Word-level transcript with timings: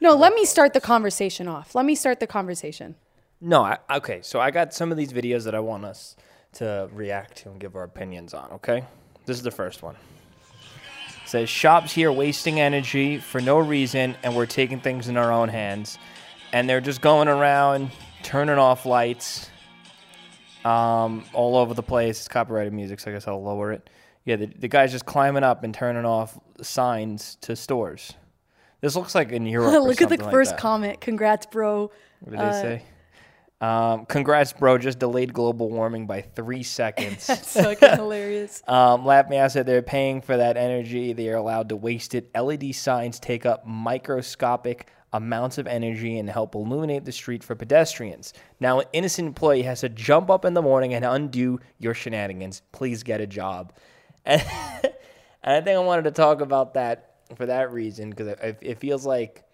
No, 0.00 0.14
let 0.14 0.34
me 0.34 0.44
start 0.44 0.72
the 0.72 0.80
conversation 0.80 1.46
off. 1.46 1.74
Let 1.74 1.84
me 1.84 1.94
start 1.94 2.20
the 2.20 2.26
conversation. 2.26 2.94
No, 3.40 3.62
I, 3.62 3.78
okay. 3.90 4.20
So 4.22 4.40
I 4.40 4.50
got 4.50 4.72
some 4.72 4.90
of 4.90 4.98
these 4.98 5.12
videos 5.12 5.44
that 5.44 5.54
I 5.54 5.60
want 5.60 5.84
us 5.84 6.16
to 6.54 6.88
react 6.92 7.36
to 7.38 7.50
and 7.50 7.60
give 7.60 7.76
our 7.76 7.84
opinions 7.84 8.34
on. 8.34 8.50
Okay, 8.52 8.84
this 9.26 9.36
is 9.36 9.42
the 9.42 9.50
first 9.50 9.82
one. 9.82 9.94
It 11.22 11.28
says 11.28 11.48
shops 11.48 11.92
here 11.92 12.10
wasting 12.10 12.60
energy 12.60 13.18
for 13.18 13.40
no 13.40 13.58
reason, 13.58 14.16
and 14.22 14.34
we're 14.34 14.46
taking 14.46 14.80
things 14.80 15.08
in 15.08 15.16
our 15.16 15.30
own 15.32 15.48
hands, 15.48 15.98
and 16.52 16.68
they're 16.68 16.80
just 16.80 17.00
going 17.00 17.28
around 17.28 17.90
turning 18.22 18.58
off 18.58 18.84
lights, 18.84 19.48
um, 20.64 21.24
all 21.32 21.56
over 21.56 21.72
the 21.74 21.82
place. 21.82 22.18
It's 22.18 22.28
copyrighted 22.28 22.72
music, 22.72 23.00
so 23.00 23.10
I 23.10 23.14
guess 23.14 23.28
I'll 23.28 23.42
lower 23.42 23.72
it. 23.72 23.88
Yeah, 24.24 24.36
the, 24.36 24.46
the 24.46 24.68
guy's 24.68 24.92
just 24.92 25.06
climbing 25.06 25.44
up 25.44 25.64
and 25.64 25.72
turning 25.72 26.04
off 26.04 26.38
signs 26.60 27.36
to 27.42 27.56
stores. 27.56 28.12
This 28.80 28.96
looks 28.96 29.14
like 29.14 29.30
in 29.32 29.46
Europe. 29.46 29.72
Look 29.84 30.00
at 30.02 30.08
the 30.08 30.22
like 30.22 30.32
first 30.32 30.56
comment. 30.56 31.00
Congrats, 31.00 31.46
bro. 31.46 31.90
What 32.20 32.30
did 32.30 32.40
they 32.40 32.52
say? 32.52 32.82
Um, 33.60 34.06
congrats, 34.06 34.54
bro. 34.54 34.78
Just 34.78 34.98
delayed 34.98 35.34
global 35.34 35.68
warming 35.68 36.06
by 36.06 36.22
three 36.22 36.62
seconds. 36.62 37.26
That's 37.26 37.52
fucking 37.52 37.90
hilarious. 37.96 38.62
um, 38.66 39.04
Lap 39.04 39.28
Me 39.28 39.36
Out 39.36 39.52
said 39.52 39.66
they're 39.66 39.82
paying 39.82 40.22
for 40.22 40.36
that 40.36 40.56
energy. 40.56 41.12
They 41.12 41.28
are 41.28 41.36
allowed 41.36 41.68
to 41.68 41.76
waste 41.76 42.14
it. 42.14 42.30
LED 42.34 42.74
signs 42.74 43.20
take 43.20 43.44
up 43.44 43.66
microscopic 43.66 44.88
amounts 45.12 45.58
of 45.58 45.66
energy 45.66 46.18
and 46.18 46.30
help 46.30 46.54
illuminate 46.54 47.04
the 47.04 47.12
street 47.12 47.44
for 47.44 47.54
pedestrians. 47.54 48.32
Now, 48.60 48.80
an 48.80 48.86
innocent 48.92 49.26
employee 49.26 49.62
has 49.62 49.80
to 49.80 49.88
jump 49.88 50.30
up 50.30 50.44
in 50.44 50.54
the 50.54 50.62
morning 50.62 50.94
and 50.94 51.04
undo 51.04 51.58
your 51.78 51.94
shenanigans. 51.94 52.62
Please 52.72 53.02
get 53.02 53.20
a 53.20 53.26
job. 53.26 53.74
And, 54.24 54.40
and 55.42 55.56
I 55.56 55.60
think 55.60 55.76
I 55.76 55.80
wanted 55.80 56.04
to 56.04 56.12
talk 56.12 56.40
about 56.40 56.74
that 56.74 57.09
for 57.36 57.46
that 57.46 57.72
reason 57.72 58.10
because 58.10 58.26
it, 58.28 58.58
it 58.60 58.78
feels 58.78 59.06
like 59.06 59.44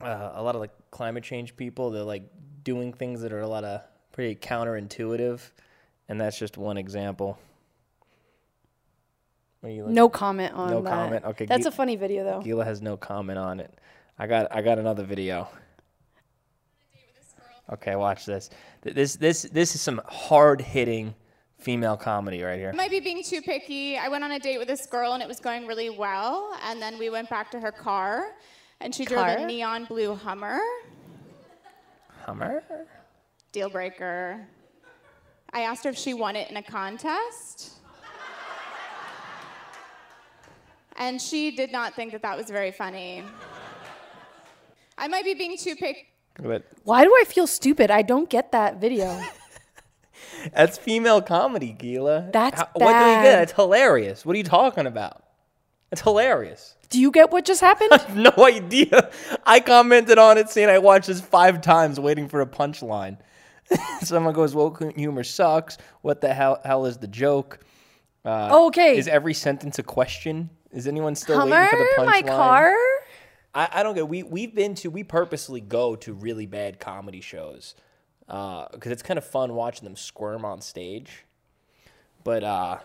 uh, 0.00 0.32
a 0.34 0.42
lot 0.42 0.54
of 0.54 0.60
like 0.60 0.72
climate 0.90 1.24
change 1.24 1.56
people 1.56 1.90
they're 1.90 2.02
like 2.02 2.28
doing 2.64 2.92
things 2.92 3.20
that 3.22 3.32
are 3.32 3.40
a 3.40 3.48
lot 3.48 3.64
of 3.64 3.80
pretty 4.12 4.34
counterintuitive 4.34 5.40
and 6.08 6.20
that's 6.20 6.38
just 6.38 6.56
one 6.56 6.76
example 6.76 7.38
No 9.62 10.08
comment 10.08 10.54
on 10.54 10.70
No 10.70 10.80
that. 10.82 10.90
comment. 10.90 11.24
Okay, 11.24 11.46
That's 11.46 11.66
a 11.66 11.70
funny 11.72 11.96
video 11.96 12.22
though. 12.24 12.40
Gila 12.42 12.64
has 12.64 12.80
no 12.82 12.96
comment 12.96 13.38
on 13.38 13.60
it 13.60 13.72
i 14.18 14.26
got 14.26 14.54
i 14.54 14.62
got 14.62 14.78
another 14.78 15.02
video 15.04 15.46
okay 17.72 17.96
watch 17.96 18.24
this 18.24 18.48
this 18.82 19.16
this 19.16 19.42
this 19.42 19.74
is 19.74 19.80
some 19.80 20.00
hard-hitting 20.06 21.14
female 21.58 21.96
comedy 21.96 22.42
right 22.42 22.58
here 22.58 22.70
I 22.72 22.76
might 22.76 22.90
be 22.90 23.00
being 23.00 23.22
too 23.22 23.40
picky. 23.42 23.96
I 23.96 24.08
went 24.08 24.22
on 24.24 24.32
a 24.32 24.38
date 24.38 24.58
with 24.58 24.68
this 24.68 24.86
girl 24.86 25.14
and 25.14 25.22
it 25.22 25.28
was 25.28 25.40
going 25.40 25.66
really 25.66 25.90
well. 25.90 26.56
And 26.64 26.80
then 26.80 26.98
we 26.98 27.10
went 27.10 27.28
back 27.30 27.50
to 27.52 27.60
her 27.60 27.72
car 27.72 28.32
and 28.80 28.94
she 28.94 29.04
drove 29.04 29.26
Car? 29.26 29.38
a 29.38 29.46
neon 29.46 29.84
blue 29.84 30.14
Hummer. 30.14 30.60
hummer 32.24 32.62
Deal 33.52 33.70
breaker. 33.70 34.46
I 35.52 35.60
asked 35.62 35.84
her 35.84 35.90
if 35.90 35.98
she 35.98 36.12
won 36.12 36.36
it 36.36 36.50
in 36.50 36.56
a 36.56 36.62
contest. 36.62 37.72
And 40.98 41.20
she 41.20 41.50
did 41.50 41.72
not 41.72 41.94
think 41.94 42.12
that 42.12 42.22
that 42.22 42.36
was 42.36 42.46
very 42.48 42.72
funny. 42.72 43.22
I 44.98 45.08
might 45.08 45.24
be 45.24 45.34
being 45.34 45.56
too 45.58 45.76
picky. 45.76 46.08
Why 46.84 47.04
do 47.04 47.14
I 47.14 47.24
feel 47.26 47.46
stupid? 47.46 47.90
I 47.90 48.02
don't 48.02 48.28
get 48.28 48.52
that 48.52 48.80
video. 48.80 49.20
that's 50.54 50.78
female 50.78 51.22
comedy 51.22 51.72
Gila 51.72 52.30
That's 52.32 52.60
How- 52.60 52.68
what 52.74 52.92
do 52.92 52.98
you 53.10 53.22
get 53.22 53.42
it's 53.42 53.52
hilarious 53.52 54.24
what 54.24 54.34
are 54.34 54.38
you 54.38 54.44
talking 54.44 54.86
about 54.86 55.22
it's 55.92 56.00
hilarious 56.00 56.76
do 56.88 57.00
you 57.00 57.10
get 57.10 57.30
what 57.30 57.44
just 57.44 57.60
happened? 57.60 57.90
no 58.14 58.32
idea. 58.44 59.10
I 59.44 59.60
commented 59.60 60.18
on 60.18 60.38
it 60.38 60.50
saying 60.50 60.68
I 60.68 60.78
watched 60.78 61.08
this 61.08 61.20
five 61.20 61.60
times 61.60 61.98
waiting 61.98 62.28
for 62.28 62.40
a 62.40 62.46
punchline. 62.46 63.18
Someone 64.02 64.34
goes, 64.34 64.54
"Woke 64.54 64.82
humor 64.94 65.24
sucks. 65.24 65.78
What 66.02 66.20
the 66.20 66.32
hell? 66.32 66.60
Hell 66.64 66.86
is 66.86 66.98
the 66.98 67.08
joke? 67.08 67.60
Uh, 68.24 68.48
Oh, 68.52 68.66
okay. 68.68 68.96
Is 68.96 69.08
every 69.08 69.34
sentence 69.34 69.78
a 69.78 69.82
question? 69.82 70.50
Is 70.72 70.86
anyone 70.86 71.14
still 71.14 71.38
Hummer, 71.38 71.56
waiting 71.62 71.70
for 71.70 71.78
the 71.78 72.02
punchline? 72.02 72.06
my 72.06 72.22
car. 72.22 72.74
I, 73.54 73.68
I 73.72 73.82
don't 73.82 73.94
get. 73.94 74.08
We 74.08 74.22
we've 74.22 74.54
been 74.54 74.74
to. 74.76 74.90
We 74.90 75.02
purposely 75.02 75.60
go 75.60 75.96
to 75.96 76.12
really 76.12 76.46
bad 76.46 76.78
comedy 76.78 77.20
shows 77.20 77.74
because 78.26 78.92
it's 78.92 79.02
kind 79.02 79.18
of 79.18 79.24
fun 79.24 79.54
watching 79.54 79.84
them 79.84 79.96
squirm 79.96 80.44
on 80.44 80.60
stage. 80.60 81.24
But 82.24 82.42
uh, 82.44 82.78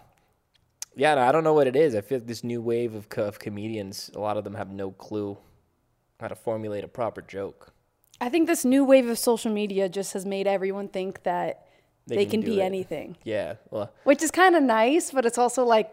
yeah, 0.95 1.15
no, 1.15 1.21
I 1.21 1.31
don't 1.31 1.43
know 1.43 1.53
what 1.53 1.67
it 1.67 1.75
is. 1.75 1.95
I 1.95 2.01
feel 2.01 2.19
like 2.19 2.27
this 2.27 2.43
new 2.43 2.61
wave 2.61 2.93
of, 2.93 3.09
co- 3.09 3.25
of 3.25 3.39
comedians. 3.39 4.11
A 4.15 4.19
lot 4.19 4.37
of 4.37 4.43
them 4.43 4.55
have 4.55 4.69
no 4.71 4.91
clue 4.91 5.37
how 6.19 6.27
to 6.27 6.35
formulate 6.35 6.83
a 6.83 6.87
proper 6.87 7.21
joke. 7.21 7.73
I 8.19 8.29
think 8.29 8.47
this 8.47 8.63
new 8.63 8.85
wave 8.85 9.07
of 9.07 9.17
social 9.17 9.51
media 9.51 9.89
just 9.89 10.13
has 10.13 10.25
made 10.27 10.45
everyone 10.45 10.89
think 10.89 11.23
that 11.23 11.65
They 12.05 12.17
they, 12.17 12.25
can 12.25 12.43
can, 12.43 12.51
be 12.51 12.59
it. 12.59 12.63
anything, 12.63 13.17
Yeah, 13.23 13.55
well, 13.71 13.91
which 14.03 14.21
is 14.21 14.29
kind 14.29 14.55
of 14.55 14.61
nice, 14.61 15.09
but 15.09 15.25
it's 15.25 15.39
also 15.39 15.65
like 15.65 15.89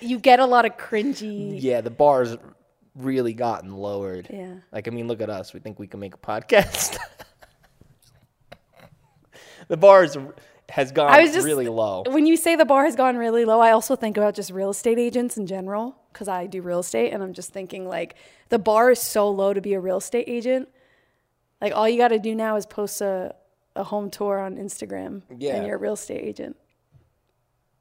you 0.00 0.18
get 0.18 0.40
a 0.40 0.46
lot 0.46 0.64
of 0.64 0.78
cringy. 0.78 1.60
yeah, 1.60 1.82
the 1.82 1.90
bar's 1.90 2.34
really 2.94 3.34
gotten 3.34 3.76
lowered. 3.76 4.28
Yeah. 4.32 4.54
Like, 4.72 4.88
I 4.88 4.90
mean, 4.90 5.06
look 5.06 5.20
at 5.20 5.28
us. 5.28 5.52
We 5.52 5.60
think 5.60 5.78
we 5.78 5.86
can 5.86 6.00
make 6.00 6.14
a 6.14 6.18
podcast. 6.18 6.96
the 9.68 9.76
bar's 9.76 10.16
has 10.68 10.90
gone 10.90 11.10
I 11.12 11.20
was 11.22 11.32
just 11.32 11.46
really 11.46 11.68
low. 11.68 12.02
When 12.08 12.26
you 12.26 12.36
say 12.36 12.56
the 12.56 12.64
bar 12.64 12.84
has 12.84 12.96
gone 12.96 13.16
really 13.16 13.44
low, 13.44 13.60
I 13.60 13.70
also 13.70 13.94
think 13.94 14.16
about 14.16 14.34
just 14.34 14.50
real 14.50 14.70
estate 14.70 14.98
agents 14.98 15.36
in 15.36 15.46
general 15.46 15.96
because 16.12 16.26
I 16.28 16.46
do 16.46 16.60
real 16.62 16.80
estate, 16.80 17.12
and 17.12 17.22
I'm 17.22 17.32
just 17.34 17.52
thinking 17.52 17.86
like 17.88 18.16
the 18.48 18.58
bar 18.58 18.90
is 18.90 19.00
so 19.00 19.30
low 19.30 19.52
to 19.54 19.60
be 19.60 19.74
a 19.74 19.80
real 19.80 19.98
estate 19.98 20.24
agent. 20.28 20.68
Like 21.60 21.72
all 21.74 21.88
you 21.88 21.98
got 21.98 22.08
to 22.08 22.18
do 22.18 22.34
now 22.34 22.56
is 22.56 22.66
post 22.66 23.00
a, 23.00 23.34
a 23.76 23.84
home 23.84 24.10
tour 24.10 24.38
on 24.40 24.56
Instagram, 24.56 25.22
Yeah. 25.38 25.56
and 25.56 25.66
you're 25.66 25.76
a 25.76 25.78
real 25.78 25.92
estate 25.94 26.22
agent, 26.22 26.56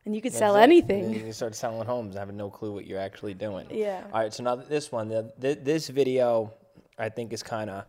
and 0.05 0.15
you 0.15 0.21
could 0.21 0.31
That's 0.31 0.39
sell 0.39 0.55
it. 0.55 0.61
anything. 0.61 1.25
You 1.25 1.33
start 1.33 1.55
selling 1.55 1.85
homes, 1.87 2.15
having 2.15 2.37
no 2.37 2.49
clue 2.49 2.71
what 2.71 2.85
you're 2.85 2.99
actually 2.99 3.33
doing. 3.33 3.65
Yeah. 3.71 4.03
All 4.13 4.19
right. 4.21 4.33
So 4.33 4.43
now 4.43 4.55
this 4.55 4.91
one, 4.91 5.07
the, 5.09 5.33
th 5.41 5.59
this 5.63 5.87
video, 5.89 6.53
I 6.99 7.09
think 7.09 7.33
is 7.33 7.41
kind 7.41 7.69
of, 7.69 7.85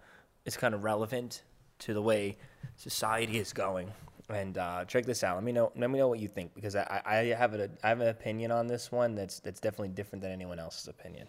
is 0.46 0.56
kind 0.56 0.74
of 0.74 0.84
relevant 0.84 1.42
to 1.80 1.92
the 1.92 2.00
way 2.02 2.38
society 2.76 3.38
is 3.38 3.52
going. 3.52 3.92
And 4.28 4.58
uh, 4.58 4.84
check 4.86 5.06
this 5.06 5.22
out. 5.22 5.36
Let 5.36 5.44
me 5.44 5.52
know. 5.52 5.70
Let 5.76 5.88
me 5.88 5.98
know 5.98 6.08
what 6.08 6.18
you 6.18 6.26
think 6.26 6.52
because 6.54 6.74
I, 6.74 7.00
I 7.06 7.18
I 7.18 7.24
have 7.26 7.54
a 7.54 7.70
I 7.84 7.88
have 7.90 8.00
an 8.00 8.08
opinion 8.08 8.50
on 8.50 8.66
this 8.66 8.90
one 8.90 9.14
that's 9.14 9.38
that's 9.38 9.60
definitely 9.60 9.90
different 9.90 10.20
than 10.22 10.32
anyone 10.32 10.58
else's 10.58 10.88
opinion. 10.88 11.28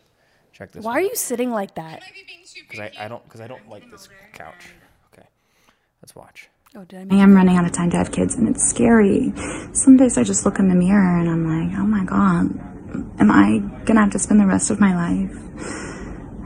Check 0.52 0.72
this. 0.72 0.84
Why 0.84 0.94
one 0.94 0.98
are 0.98 1.02
you 1.02 1.16
sitting 1.16 1.52
like 1.52 1.76
that? 1.76 2.02
Because 2.68 2.80
I, 2.80 2.92
I 3.06 3.08
don't 3.08 3.24
because 3.24 3.40
I 3.42 3.48
don't 3.48 3.70
like 3.70 3.90
this 3.92 4.10
couch. 4.34 4.74
Okay. 5.14 5.28
Let's 6.02 6.16
watch. 6.16 6.50
Oh, 6.76 6.84
did 6.86 6.98
I 6.98 7.02
I 7.02 7.04
make 7.06 7.20
am 7.20 7.36
running 7.36 7.56
out 7.56 7.66
of 7.66 7.72
time 7.72 7.92
to 7.92 7.98
have 7.98 8.12
kids, 8.12 8.34
and 8.34 8.50
it's 8.50 8.68
scary. 8.68 9.32
Some 9.74 9.98
days 9.98 10.18
I 10.18 10.24
just 10.24 10.44
look 10.44 10.58
in 10.58 10.68
the 10.68 10.76
mirror 10.76 11.20
and 11.20 11.30
I'm 11.30 11.46
like, 11.46 11.78
oh 11.78 11.86
my 11.86 12.04
god, 12.04 12.50
am 13.20 13.30
I 13.30 13.60
gonna 13.86 14.02
have 14.02 14.12
to 14.14 14.20
spend 14.20 14.40
the 14.40 14.48
rest 14.48 14.72
of 14.72 14.80
my 14.80 14.96
life 14.96 15.38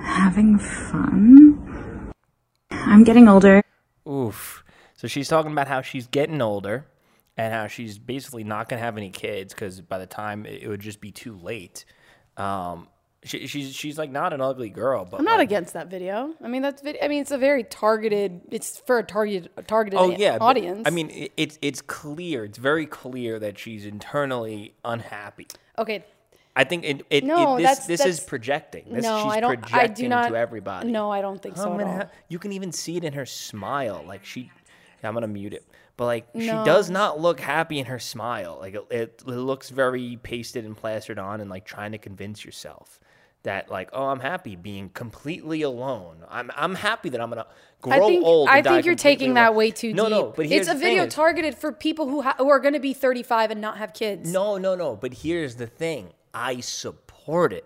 having 0.01 0.59
fun? 0.59 2.11
I'm 2.71 3.05
getting 3.05 3.29
older. 3.29 3.63
Oof. 4.05 4.63
So 5.01 5.07
she's 5.07 5.27
talking 5.27 5.51
about 5.51 5.67
how 5.67 5.81
she's 5.81 6.05
getting 6.05 6.43
older 6.43 6.85
and 7.35 7.51
how 7.51 7.65
she's 7.65 7.97
basically 7.97 8.43
not 8.43 8.69
going 8.69 8.79
to 8.79 8.85
have 8.85 8.97
any 8.97 9.09
kids 9.09 9.51
because 9.51 9.81
by 9.81 9.97
the 9.97 10.05
time 10.05 10.45
it, 10.45 10.61
it 10.61 10.67
would 10.67 10.79
just 10.79 11.01
be 11.01 11.09
too 11.11 11.35
late. 11.37 11.85
Um, 12.37 12.87
she, 13.23 13.47
she's 13.47 13.73
she's 13.73 13.97
like 13.97 14.11
not 14.11 14.31
an 14.31 14.41
ugly 14.41 14.69
girl, 14.69 15.03
but 15.05 15.19
I'm 15.19 15.25
not 15.25 15.39
like- 15.39 15.47
against 15.47 15.73
that 15.73 15.87
video. 15.87 16.35
I 16.43 16.47
mean, 16.47 16.61
that's 16.61 16.83
vid- 16.83 16.99
I 17.01 17.07
mean, 17.07 17.19
it's 17.23 17.31
a 17.31 17.39
very 17.39 17.63
targeted. 17.63 18.41
It's 18.51 18.77
for 18.77 18.99
a 18.99 19.03
targeted 19.03 19.49
targeted 19.65 19.99
Oh 19.99 20.11
yeah, 20.11 20.37
but, 20.37 20.45
audience. 20.45 20.83
I 20.85 20.91
mean, 20.91 21.09
it, 21.09 21.31
it's 21.35 21.57
it's 21.63 21.81
clear. 21.81 22.45
It's 22.45 22.59
very 22.59 22.85
clear 22.85 23.39
that 23.39 23.57
she's 23.57 23.87
internally 23.87 24.75
unhappy. 24.85 25.47
okay, 25.79 26.05
I 26.55 26.63
think 26.63 26.83
it, 26.83 27.05
it, 27.09 27.23
No, 27.23 27.55
it 27.55 27.61
this 27.63 27.69
that's- 27.79 27.87
this 27.87 28.05
is 28.05 28.19
projecting. 28.19 28.85
This, 28.93 29.03
no, 29.03 29.23
she's 29.23 29.33
I 29.33 29.39
don't. 29.39 29.59
projecting 29.61 29.81
I 29.81 29.87
do 29.87 30.09
not. 30.09 30.29
to 30.29 30.35
everybody. 30.35 30.91
No, 30.91 31.09
I 31.11 31.21
don't 31.21 31.41
think 31.41 31.57
so 31.57 31.73
at 31.79 31.87
all. 31.87 31.97
ha- 31.97 32.09
you 32.27 32.37
can 32.37 32.51
even 32.51 32.71
see 32.71 32.97
it 32.97 33.03
in 33.03 33.13
her 33.13 33.25
smile. 33.25 34.03
Like 34.07 34.23
she, 34.25 34.51
I'm 35.07 35.13
gonna 35.13 35.27
mute 35.27 35.53
it. 35.53 35.65
But 35.97 36.05
like 36.05 36.27
she 36.35 36.47
does 36.47 36.89
not 36.89 37.19
look 37.19 37.39
happy 37.39 37.79
in 37.79 37.85
her 37.85 37.99
smile. 37.99 38.57
Like 38.59 38.75
it, 38.75 38.85
it, 38.89 39.23
it 39.25 39.27
looks 39.27 39.69
very 39.69 40.17
pasted 40.21 40.65
and 40.65 40.75
plastered 40.75 41.19
on, 41.19 41.41
and 41.41 41.49
like 41.49 41.65
trying 41.65 41.91
to 41.91 41.97
convince 41.97 42.43
yourself 42.43 42.99
that 43.43 43.69
like, 43.69 43.89
oh, 43.93 44.07
I'm 44.07 44.19
happy 44.19 44.55
being 44.55 44.89
completely 44.89 45.61
alone. 45.61 46.17
I'm 46.29 46.51
I'm 46.55 46.75
happy 46.75 47.09
that 47.09 47.21
I'm 47.21 47.29
gonna 47.29 47.47
grow 47.81 47.93
I 47.93 47.99
think 47.99 48.25
old. 48.25 48.49
I 48.49 48.61
think 48.61 48.85
you're 48.85 48.95
taking 48.95 49.33
that 49.35 49.49
alone. 49.49 49.57
way 49.57 49.71
too 49.71 49.93
no, 49.93 50.05
deep. 50.05 50.11
No, 50.11 50.21
no, 50.21 50.33
but 50.35 50.45
here's 50.45 50.67
it's 50.67 50.75
a 50.75 50.79
video 50.79 51.05
is- 51.05 51.13
targeted 51.13 51.55
for 51.55 51.71
people 51.71 52.07
who 52.07 52.21
ha- 52.21 52.35
who 52.37 52.49
are 52.49 52.59
going 52.59 52.73
to 52.73 52.79
be 52.79 52.93
35 52.93 53.51
and 53.51 53.61
not 53.61 53.77
have 53.77 53.93
kids. 53.93 54.31
No, 54.31 54.57
no, 54.57 54.75
no. 54.75 54.95
But 54.95 55.13
here's 55.13 55.55
the 55.55 55.67
thing. 55.67 56.13
I 56.33 56.61
support 56.61 57.53
it. 57.53 57.65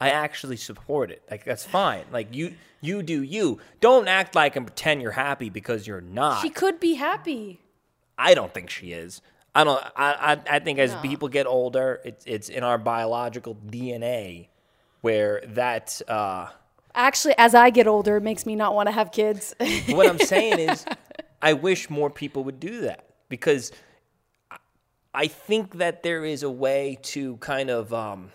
I 0.00 0.10
actually 0.10 0.56
support 0.56 1.10
it. 1.10 1.22
Like 1.30 1.44
that's 1.44 1.64
fine. 1.64 2.04
Like 2.12 2.34
you 2.34 2.54
you 2.80 3.02
do 3.02 3.22
you. 3.22 3.58
Don't 3.80 4.08
act 4.08 4.34
like 4.34 4.56
and 4.56 4.66
pretend 4.66 5.02
you're 5.02 5.10
happy 5.12 5.50
because 5.50 5.86
you're 5.86 6.00
not. 6.00 6.40
she 6.42 6.50
could 6.50 6.80
be 6.80 6.94
happy. 6.94 7.60
I 8.16 8.34
don't 8.34 8.52
think 8.54 8.70
she 8.70 8.92
is. 8.92 9.20
I 9.54 9.64
don't 9.64 9.82
I 9.96 10.12
I, 10.48 10.56
I 10.56 10.58
think 10.60 10.78
as 10.78 10.94
people 10.96 11.28
get 11.28 11.46
older, 11.46 12.00
it's 12.04 12.24
it's 12.26 12.48
in 12.48 12.62
our 12.62 12.78
biological 12.78 13.54
DNA 13.68 14.48
where 15.02 15.42
that 15.48 16.00
uh 16.08 16.48
Actually, 16.94 17.34
as 17.38 17.54
I 17.54 17.70
get 17.70 17.86
older, 17.86 18.16
it 18.16 18.22
makes 18.22 18.44
me 18.46 18.56
not 18.56 18.74
want 18.74 18.88
to 18.88 18.92
have 18.92 19.12
kids. 19.12 19.54
what 19.90 20.08
I'm 20.08 20.18
saying 20.34 20.58
is, 20.58 20.84
I 21.40 21.52
wish 21.52 21.88
more 21.88 22.10
people 22.10 22.42
would 22.44 22.58
do 22.58 22.80
that 22.82 23.04
because 23.28 23.70
I- 24.50 24.56
I 25.14 25.26
think 25.28 25.78
that 25.78 26.02
there 26.02 26.24
is 26.24 26.42
a 26.42 26.50
way 26.50 26.98
to 27.02 27.36
kind 27.36 27.70
of, 27.70 27.92
um, 27.94 28.32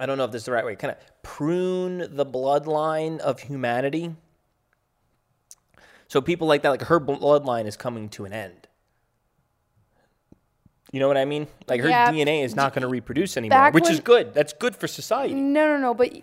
I 0.00 0.06
don't 0.06 0.16
know 0.18 0.24
if 0.24 0.32
this 0.32 0.42
is 0.42 0.46
the 0.46 0.52
right 0.52 0.64
way, 0.64 0.74
kind 0.76 0.92
of 0.92 1.22
prune 1.22 1.98
the 2.16 2.24
bloodline 2.26 3.18
of 3.18 3.38
humanity. 3.40 4.16
So 6.08 6.20
people 6.22 6.48
like 6.48 6.62
that, 6.62 6.70
like 6.70 6.82
her 6.82 6.98
bloodline 6.98 7.66
is 7.66 7.76
coming 7.76 8.08
to 8.10 8.24
an 8.24 8.32
end. 8.32 8.66
You 10.90 10.98
know 10.98 11.06
what 11.06 11.16
I 11.18 11.24
mean? 11.24 11.46
Like 11.68 11.82
her 11.82 11.88
Yeah. 11.88 12.10
DNA 12.10 12.42
is 12.42 12.56
not 12.56 12.72
going 12.72 12.82
to 12.82 12.88
reproduce 12.88 13.36
anymore, 13.36 13.58
Back 13.58 13.74
which 13.74 13.84
when- 13.84 13.92
is 13.92 14.00
good. 14.00 14.34
That's 14.34 14.52
good 14.52 14.74
for 14.74 14.88
society. 14.88 15.34
no, 15.34 15.66
no, 15.68 15.76
no. 15.78 15.94
But 15.94 16.14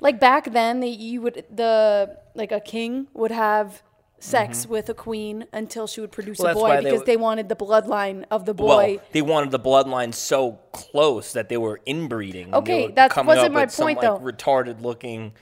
like 0.00 0.20
back 0.20 0.52
then, 0.52 0.80
the, 0.80 0.88
you 0.88 1.22
would 1.22 1.44
the 1.50 2.18
like 2.34 2.52
a 2.52 2.60
king 2.60 3.06
would 3.14 3.30
have 3.30 3.82
sex 4.22 4.66
with 4.66 4.88
a 4.88 4.94
queen 4.94 5.46
until 5.52 5.86
she 5.86 6.00
would 6.00 6.12
produce 6.12 6.38
Mm-hmm. 6.38 6.44
Well, 6.44 6.50
a 6.50 6.54
that's 6.54 6.60
boy 6.62 6.68
why 6.68 6.76
they 6.80 6.90
because 6.90 7.06
they 7.06 7.16
wanted 7.16 7.48
the 7.48 7.56
bloodline 7.56 8.24
of 8.30 8.44
the 8.46 8.54
boy. 8.54 8.66
Well, 8.96 8.98
they 9.12 9.22
wanted 9.22 9.50
the 9.50 9.58
bloodline 9.60 10.14
so 10.14 10.60
close 10.72 11.32
that 11.32 11.48
they 11.48 11.56
were 11.56 11.80
inbreeding. 11.86 12.44
and 12.44 12.52
they 12.54 12.58
Okay, 12.58 12.86
were 12.86 12.92
that 12.92 13.10
coming 13.10 13.26
wasn't 13.28 13.46
up 13.46 13.52
my 13.52 13.64
with 13.64 13.72
some, 13.72 13.86
point, 13.86 13.98
like, 13.98 14.06
though. 14.06 14.18
Retarded-looking, 14.20 15.32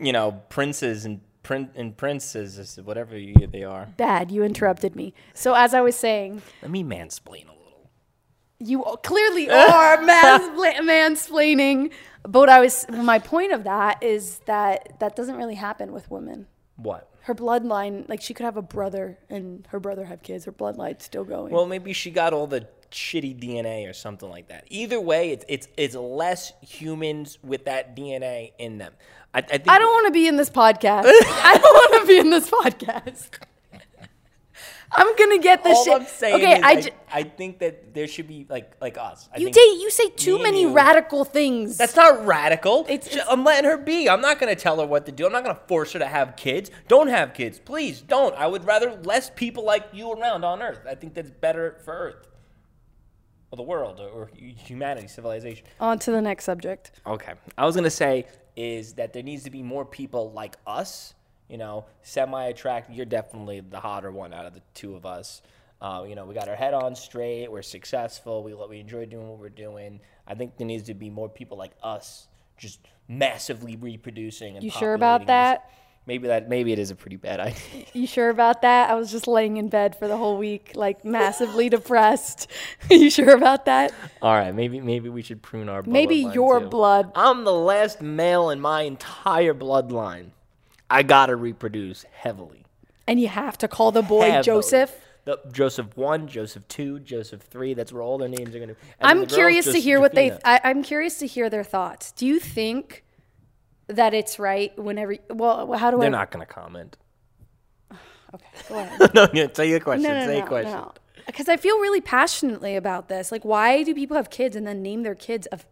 you 0.00 0.12
know, 0.12 0.40
princes 0.48 1.04
and 1.04 1.20
prin- 1.42 1.70
and 1.74 1.96
princes, 1.96 2.78
whatever 2.82 3.16
you, 3.16 3.34
they 3.46 3.62
are. 3.64 3.88
Bad, 3.96 4.30
you 4.30 4.42
interrupted 4.42 4.96
me. 4.96 5.12
So 5.34 5.54
as 5.54 5.74
I 5.74 5.80
was 5.82 5.94
saying, 5.96 6.40
Let 6.62 6.70
me 6.70 6.82
mansplain 6.82 7.44
a 7.44 7.52
little. 7.52 7.90
you 8.58 8.82
clearly 9.02 9.50
are 9.50 9.98
manspla- 9.98 10.76
mansplaining. 10.78 11.92
But 12.22 12.40
what 12.40 12.48
I 12.48 12.60
was, 12.60 12.86
my 12.90 13.18
point 13.18 13.52
of 13.52 13.64
that 13.64 14.02
is 14.02 14.38
that 14.46 14.98
that 15.00 15.14
doesn't 15.14 15.36
really 15.36 15.54
happen 15.54 15.92
with 15.92 16.10
women. 16.10 16.46
What? 16.76 17.08
Her 17.28 17.34
bloodline, 17.34 18.08
like 18.08 18.22
she 18.22 18.32
could 18.32 18.44
have 18.44 18.56
a 18.56 18.62
brother 18.62 19.18
and 19.28 19.68
her 19.68 19.78
brother 19.78 20.06
have 20.06 20.22
kids. 20.22 20.46
Her 20.46 20.52
bloodline's 20.52 21.04
still 21.04 21.24
going. 21.24 21.52
Well, 21.52 21.66
maybe 21.66 21.92
she 21.92 22.10
got 22.10 22.32
all 22.32 22.46
the 22.46 22.66
shitty 22.90 23.38
DNA 23.38 23.86
or 23.86 23.92
something 23.92 24.30
like 24.30 24.48
that. 24.48 24.64
Either 24.68 24.98
way, 24.98 25.32
it's 25.32 25.44
it's, 25.46 25.68
it's 25.76 25.94
less 25.94 26.54
humans 26.62 27.38
with 27.42 27.66
that 27.66 27.94
DNA 27.94 28.52
in 28.58 28.78
them. 28.78 28.94
I, 29.34 29.40
I 29.40 29.42
think 29.42 29.68
I 29.68 29.78
don't 29.78 29.90
want 29.90 30.06
to 30.06 30.12
be 30.12 30.26
in 30.26 30.36
this 30.36 30.48
podcast. 30.48 31.04
I 31.04 31.58
don't 31.62 31.74
want 31.74 32.02
to 32.02 32.06
be 32.08 32.18
in 32.18 32.30
this 32.30 32.48
podcast. 32.48 33.28
I'm 34.92 35.16
gonna 35.16 35.38
get 35.38 35.62
this 35.62 35.76
all 35.76 35.84
shit. 35.84 35.94
I'm 35.94 36.06
saying 36.06 36.34
okay, 36.36 36.78
is 36.78 36.90
I, 37.10 37.18
I, 37.18 37.22
think 37.22 37.58
that 37.58 37.92
there 37.94 38.06
should 38.06 38.26
be 38.26 38.46
like 38.48 38.72
like 38.80 38.96
us. 38.96 39.28
I 39.34 39.38
you 39.38 39.44
think 39.46 39.56
say 39.56 39.82
you 39.82 39.90
say 39.90 40.08
too 40.10 40.30
me 40.30 40.34
and 40.36 40.42
many 40.44 40.62
you- 40.62 40.72
radical 40.72 41.24
things. 41.24 41.76
That's 41.76 41.96
not 41.96 42.24
radical. 42.26 42.86
It's- 42.88 43.08
Sh- 43.10 43.16
it's- 43.16 43.26
I'm 43.30 43.44
letting 43.44 43.68
her 43.68 43.76
be. 43.76 44.08
I'm 44.08 44.20
not 44.20 44.38
going 44.38 44.54
to 44.54 44.60
tell 44.60 44.80
her 44.80 44.86
what 44.86 45.06
to 45.06 45.12
do. 45.12 45.26
I'm 45.26 45.32
not 45.32 45.44
going 45.44 45.54
to 45.54 45.62
force 45.68 45.92
her 45.92 45.98
to 45.98 46.06
have 46.06 46.36
kids. 46.36 46.70
Don't 46.88 47.08
have 47.08 47.34
kids. 47.34 47.58
Please 47.58 48.00
don't. 48.00 48.34
I 48.36 48.46
would 48.46 48.64
rather 48.64 48.94
less 49.02 49.30
people 49.34 49.64
like 49.64 49.88
you 49.92 50.12
around 50.12 50.44
on 50.44 50.62
Earth. 50.62 50.80
I 50.88 50.94
think 50.94 51.14
that's 51.14 51.30
better 51.30 51.78
for 51.84 51.92
Earth. 51.94 52.28
Or 53.50 53.56
the 53.56 53.62
world, 53.62 53.98
or, 53.98 54.08
or 54.08 54.30
humanity, 54.34 55.08
civilization. 55.08 55.66
On 55.80 55.98
to 56.00 56.10
the 56.10 56.20
next 56.20 56.44
subject. 56.44 56.92
Okay. 57.06 57.32
I 57.56 57.64
was 57.64 57.74
going 57.74 57.84
to 57.84 57.90
say 57.90 58.26
is 58.56 58.94
that 58.94 59.12
there 59.12 59.22
needs 59.22 59.44
to 59.44 59.50
be 59.50 59.62
more 59.62 59.84
people 59.84 60.32
like 60.32 60.56
us, 60.66 61.14
you 61.48 61.58
know, 61.58 61.84
semi 62.02 62.44
attractive. 62.46 62.94
You're 62.94 63.06
definitely 63.06 63.60
the 63.60 63.80
hotter 63.80 64.10
one 64.10 64.32
out 64.32 64.46
of 64.46 64.54
the 64.54 64.62
two 64.74 64.94
of 64.94 65.06
us. 65.06 65.42
Uh, 65.80 66.04
you 66.08 66.14
know, 66.16 66.24
we 66.26 66.34
got 66.34 66.48
our 66.48 66.56
head 66.56 66.74
on 66.74 66.94
straight. 66.96 67.50
We're 67.50 67.62
successful. 67.62 68.42
We, 68.42 68.52
we 68.54 68.80
enjoy 68.80 69.06
doing 69.06 69.28
what 69.28 69.38
we're 69.38 69.48
doing. 69.48 70.00
I 70.26 70.34
think 70.34 70.56
there 70.56 70.66
needs 70.66 70.84
to 70.84 70.94
be 70.94 71.08
more 71.08 71.28
people 71.28 71.56
like 71.56 71.72
us 71.82 72.26
just 72.56 72.80
massively 73.06 73.76
reproducing. 73.76 74.56
And 74.56 74.64
You 74.64 74.70
sure 74.70 74.94
about 74.94 75.20
this- 75.22 75.26
that? 75.28 75.70
Maybe 76.06 76.26
that 76.28 76.48
maybe 76.48 76.72
it 76.72 76.78
is 76.78 76.90
a 76.90 76.94
pretty 76.94 77.16
bad 77.16 77.38
idea. 77.48 77.84
You 77.92 78.06
sure 78.06 78.30
about 78.30 78.62
that? 78.62 78.88
I 78.90 78.94
was 78.94 79.10
just 79.12 79.26
laying 79.28 79.58
in 79.58 79.68
bed 79.68 79.94
for 79.94 80.08
the 80.08 80.16
whole 80.16 80.38
week, 80.38 80.72
like 80.74 81.04
massively 81.04 81.68
depressed. 81.78 82.50
you 82.90 83.10
sure 83.10 83.36
about 83.36 83.66
that? 83.66 83.92
All 84.22 84.32
right, 84.32 84.54
maybe 84.54 84.80
maybe 84.80 85.10
we 85.10 85.20
should 85.20 85.42
prune 85.42 85.68
our 85.68 85.82
Maybe 85.82 86.16
your 86.16 86.60
too. 86.60 86.68
blood. 86.68 87.12
I'm 87.14 87.44
the 87.44 87.52
last 87.52 88.00
male 88.00 88.48
in 88.48 88.58
my 88.58 88.82
entire 88.82 89.52
bloodline. 89.52 90.30
I 90.90 91.02
gotta 91.02 91.36
reproduce 91.36 92.04
heavily. 92.10 92.64
And 93.06 93.20
you 93.20 93.28
have 93.28 93.56
to 93.58 93.68
call 93.68 93.92
the 93.92 94.02
boy 94.02 94.30
Heavily. 94.30 94.42
Joseph. 94.44 94.94
The, 95.24 95.38
Joseph 95.52 95.96
one, 95.96 96.26
Joseph 96.28 96.66
two, 96.68 97.00
Joseph 97.00 97.42
three. 97.42 97.74
That's 97.74 97.92
where 97.92 98.02
all 98.02 98.18
their 98.18 98.28
names 98.28 98.54
are 98.54 98.60
gonna. 98.60 98.72
and 98.72 98.76
I'm 99.00 99.20
the 99.20 99.26
girls, 99.26 99.34
curious 99.34 99.66
to 99.66 99.80
hear 99.80 100.00
what 100.00 100.14
they. 100.14 100.32
I, 100.44 100.60
I'm 100.64 100.82
curious 100.82 101.18
to 101.18 101.26
hear 101.26 101.50
their 101.50 101.64
thoughts. 101.64 102.12
Do 102.12 102.26
you 102.26 102.38
think 102.38 103.04
that 103.88 104.14
it's 104.14 104.38
right 104.38 104.78
whenever? 104.78 105.16
Well, 105.30 105.72
how 105.74 105.90
do 105.90 105.98
I? 105.98 106.00
They're 106.02 106.10
not 106.10 106.30
gonna 106.30 106.46
comment. 106.46 106.96
Okay, 108.34 108.44
go 108.68 108.78
ahead. 108.78 109.14
no, 109.14 109.26
yeah, 109.32 109.46
say 109.54 109.70
your 109.70 109.80
question. 109.80 110.02
No, 110.02 110.12
no, 110.12 110.26
say 110.26 110.40
no, 110.40 110.46
question. 110.46 110.72
no. 110.72 110.92
Because 111.26 111.48
I 111.48 111.56
feel 111.56 111.78
really 111.78 112.02
passionately 112.02 112.76
about 112.76 113.08
this. 113.08 113.32
Like, 113.32 113.42
why 113.42 113.82
do 113.82 113.94
people 113.94 114.18
have 114.18 114.28
kids 114.28 114.54
and 114.54 114.66
then 114.66 114.82
name 114.82 115.02
their 115.02 115.14
kids 115.14 115.46
of, 115.46 115.64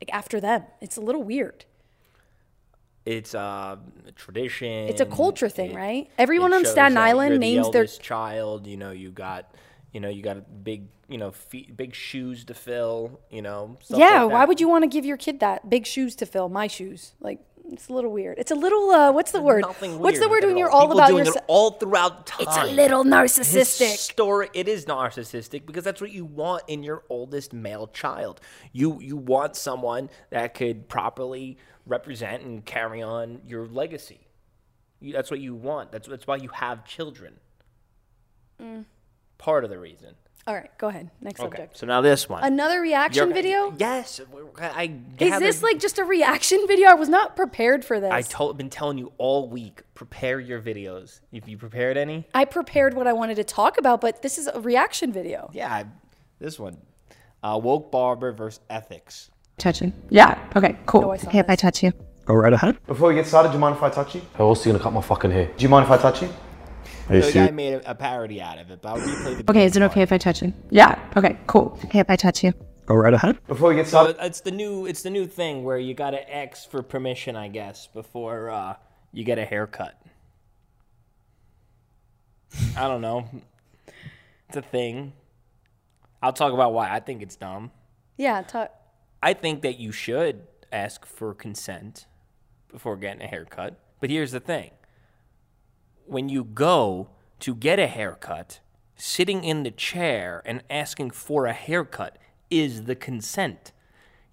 like, 0.00 0.08
after 0.10 0.40
them? 0.40 0.64
It's 0.80 0.96
a 0.96 1.02
little 1.02 1.22
weird. 1.22 1.66
It's 3.06 3.34
uh, 3.34 3.76
a 4.06 4.12
tradition. 4.12 4.88
It's 4.88 5.00
a 5.00 5.06
culture 5.06 5.48
thing, 5.48 5.72
It- 5.72 5.76
right? 5.76 6.10
Everyone 6.18 6.52
on 6.54 6.64
Staten 6.64 6.96
Island 6.96 7.30
you're 7.30 7.38
the 7.38 7.46
names 7.46 7.70
their 7.70 7.86
child. 7.86 8.66
You 8.66 8.76
know, 8.76 8.90
you 8.92 9.10
got, 9.10 9.54
you 9.92 10.00
know, 10.00 10.08
you 10.08 10.22
got 10.22 10.38
a 10.38 10.40
big, 10.40 10.88
you 11.08 11.18
know, 11.18 11.30
feet, 11.30 11.76
big 11.76 11.94
shoes 11.94 12.44
to 12.46 12.54
fill. 12.54 13.20
You 13.30 13.42
know, 13.42 13.76
Yeah, 13.90 14.22
like 14.22 14.32
why 14.32 14.44
would 14.46 14.60
you 14.60 14.68
want 14.68 14.84
to 14.84 14.88
give 14.88 15.04
your 15.04 15.18
kid 15.18 15.40
that 15.40 15.68
big 15.68 15.86
shoes 15.86 16.16
to 16.16 16.26
fill? 16.26 16.48
My 16.48 16.66
shoes, 16.66 17.12
like 17.20 17.40
it's 17.70 17.88
a 17.88 17.92
little 17.92 18.12
weird. 18.12 18.38
It's 18.38 18.50
a 18.50 18.54
little. 18.54 18.90
Uh, 18.90 19.12
what's 19.12 19.32
the 19.32 19.40
word? 19.40 19.62
Nothing 19.62 19.98
What's 19.98 20.20
the 20.20 20.28
word 20.28 20.44
when 20.44 20.56
you're 20.56 20.70
all. 20.70 20.90
about 20.92 21.08
doing 21.08 21.24
yourself? 21.24 21.36
it 21.36 21.44
all 21.46 21.70
throughout 21.72 22.26
time. 22.26 22.46
It's 22.46 22.56
a 22.56 22.66
little 22.66 23.04
narcissistic. 23.04 23.92
Historic. 23.92 24.50
It 24.54 24.68
is 24.68 24.84
narcissistic 24.84 25.64
because 25.66 25.84
that's 25.84 26.00
what 26.00 26.10
you 26.12 26.24
want 26.24 26.64
in 26.68 26.82
your 26.82 27.04
oldest 27.08 27.52
male 27.52 27.86
child. 27.86 28.40
You 28.72 29.00
you 29.00 29.16
want 29.16 29.56
someone 29.56 30.10
that 30.30 30.54
could 30.54 30.88
properly 30.88 31.58
represent 31.86 32.42
and 32.42 32.64
carry 32.64 33.00
on 33.02 33.40
your 33.46 33.66
legacy. 33.66 34.26
You, 35.00 35.12
that's 35.12 35.30
what 35.30 35.40
you 35.40 35.54
want. 35.54 35.90
That's 35.90 36.06
that's 36.06 36.26
why 36.26 36.36
you 36.36 36.48
have 36.50 36.84
children. 36.84 37.40
Mm. 38.60 38.84
Part 39.38 39.64
of 39.64 39.70
the 39.70 39.78
reason. 39.78 40.14
All 40.46 40.54
right, 40.54 40.70
go 40.76 40.88
ahead. 40.88 41.10
Next 41.22 41.40
Okay. 41.40 41.48
subject. 41.48 41.78
So 41.78 41.86
now 41.86 42.02
this 42.02 42.28
one. 42.28 42.44
Another 42.44 42.80
reaction 42.80 43.28
You're- 43.28 43.32
video? 43.34 43.72
Yes. 43.78 44.20
I 44.60 44.92
Is 45.18 45.38
this 45.38 45.62
like 45.62 45.78
just 45.78 45.98
a 45.98 46.04
reaction 46.04 46.58
video? 46.68 46.88
I 46.90 46.94
was 46.94 47.08
not 47.08 47.34
prepared 47.34 47.82
for 47.84 47.98
this. 47.98 48.12
I 48.12 48.20
told, 48.20 48.58
been 48.58 48.68
telling 48.68 48.98
you 48.98 49.12
all 49.16 49.48
week. 49.48 49.82
Prepare 49.94 50.40
your 50.40 50.60
videos. 50.60 51.20
If 51.32 51.48
you 51.48 51.56
prepared 51.56 51.96
any, 51.96 52.26
I 52.34 52.44
prepared 52.44 52.92
what 52.94 53.06
I 53.06 53.14
wanted 53.14 53.36
to 53.36 53.44
talk 53.44 53.78
about, 53.78 54.02
but 54.02 54.20
this 54.20 54.36
is 54.36 54.46
a 54.46 54.60
reaction 54.60 55.12
video. 55.12 55.48
yeah, 55.54 55.72
I, 55.72 55.84
this 56.38 56.58
one. 56.58 56.76
Uh, 57.42 57.58
woke 57.62 57.90
barber 57.90 58.32
versus 58.32 58.60
ethics. 58.68 59.30
Touching. 59.56 59.92
Yeah. 60.10 60.38
Okay. 60.56 60.76
Cool. 60.86 61.04
Oh, 61.04 61.10
I 61.12 61.16
saw 61.16 61.30
hey, 61.30 61.38
if 61.38 61.48
I 61.48 61.56
touch 61.56 61.82
you. 61.82 61.92
Go 62.26 62.34
right 62.34 62.52
ahead. 62.52 62.78
Before 62.86 63.08
we 63.08 63.14
get 63.14 63.26
started, 63.26 63.50
do 63.50 63.54
you 63.54 63.60
mind 63.60 63.76
if 63.76 63.82
I 63.82 63.88
touch 63.90 64.14
you? 64.14 64.22
How 64.34 64.48
else 64.48 64.66
are 64.66 64.70
gonna 64.70 64.82
cut 64.82 64.92
my 64.92 65.00
fucking 65.02 65.30
hair? 65.30 65.50
Do 65.56 65.62
you 65.62 65.68
mind 65.68 65.84
if 65.84 65.90
I 65.90 65.96
touch 65.98 66.22
you? 66.22 66.28
Are 67.08 67.16
you 67.16 67.22
So 67.22 67.32
guy 67.32 67.50
made 67.50 67.74
a, 67.74 67.90
a 67.90 67.94
parody 67.94 68.40
out 68.40 68.58
of 68.58 68.70
it, 68.70 68.80
but 68.82 68.88
I'll 68.88 68.98
replay 68.98 69.38
the. 69.38 69.50
Okay. 69.50 69.64
Is 69.64 69.76
it 69.76 69.82
okay 69.82 70.02
if 70.02 70.12
I 70.12 70.18
touch 70.18 70.42
you? 70.42 70.52
Yeah. 70.70 70.98
Okay. 71.16 71.38
Cool. 71.46 71.78
Hey, 71.90 72.00
if 72.00 72.10
I 72.10 72.16
touch 72.16 72.42
you. 72.42 72.52
Go 72.86 72.94
right 72.94 73.14
ahead. 73.14 73.38
Before 73.46 73.70
we 73.70 73.76
get 73.76 73.86
So 73.86 74.04
started, 74.04 74.16
it's 74.24 74.40
the 74.40 74.50
new 74.50 74.86
it's 74.86 75.02
the 75.02 75.10
new 75.10 75.26
thing 75.26 75.64
where 75.64 75.78
you 75.78 75.94
got 75.94 76.10
to 76.10 76.34
X 76.34 76.64
for 76.64 76.82
permission, 76.82 77.36
I 77.36 77.48
guess, 77.48 77.86
before 77.86 78.50
uh, 78.50 78.76
you 79.12 79.24
get 79.24 79.38
a 79.38 79.44
haircut. 79.44 80.00
I 82.76 82.88
don't 82.88 83.00
know. 83.00 83.28
It's 84.48 84.56
a 84.56 84.62
thing. 84.62 85.12
I'll 86.22 86.32
talk 86.32 86.52
about 86.52 86.72
why 86.72 86.90
I 86.90 87.00
think 87.00 87.22
it's 87.22 87.36
dumb. 87.36 87.70
Yeah, 88.16 88.42
talk. 88.42 88.70
I 89.22 89.32
think 89.32 89.62
that 89.62 89.78
you 89.78 89.90
should 89.90 90.46
ask 90.70 91.06
for 91.06 91.34
consent 91.34 92.06
before 92.70 92.96
getting 92.96 93.22
a 93.22 93.26
haircut. 93.26 93.78
But 94.00 94.10
here's 94.10 94.32
the 94.32 94.40
thing 94.40 94.70
when 96.06 96.28
you 96.28 96.44
go 96.44 97.08
to 97.40 97.54
get 97.54 97.78
a 97.78 97.86
haircut, 97.86 98.60
sitting 98.96 99.44
in 99.44 99.62
the 99.62 99.70
chair 99.70 100.42
and 100.44 100.62
asking 100.70 101.10
for 101.10 101.46
a 101.46 101.52
haircut 101.52 102.16
is 102.50 102.84
the 102.84 102.94
consent. 102.94 103.72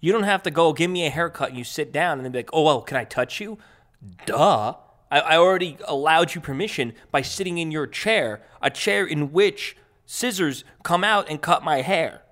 You 0.00 0.12
don't 0.12 0.22
have 0.24 0.42
to 0.44 0.50
go, 0.50 0.72
give 0.72 0.90
me 0.90 1.06
a 1.06 1.10
haircut, 1.10 1.50
and 1.50 1.58
you 1.58 1.64
sit 1.64 1.92
down 1.92 2.18
and 2.18 2.24
then 2.24 2.32
be 2.32 2.38
like, 2.40 2.50
oh, 2.52 2.62
well, 2.64 2.82
can 2.82 2.96
I 2.96 3.04
touch 3.04 3.40
you? 3.40 3.58
Duh. 4.26 4.74
I, 5.10 5.20
I 5.20 5.36
already 5.36 5.76
allowed 5.86 6.34
you 6.34 6.40
permission 6.40 6.94
by 7.10 7.22
sitting 7.22 7.58
in 7.58 7.70
your 7.70 7.86
chair, 7.86 8.42
a 8.60 8.70
chair 8.70 9.04
in 9.06 9.32
which 9.32 9.76
scissors 10.06 10.64
come 10.82 11.04
out 11.04 11.28
and 11.28 11.40
cut 11.40 11.62
my 11.62 11.82
hair. 11.82 12.22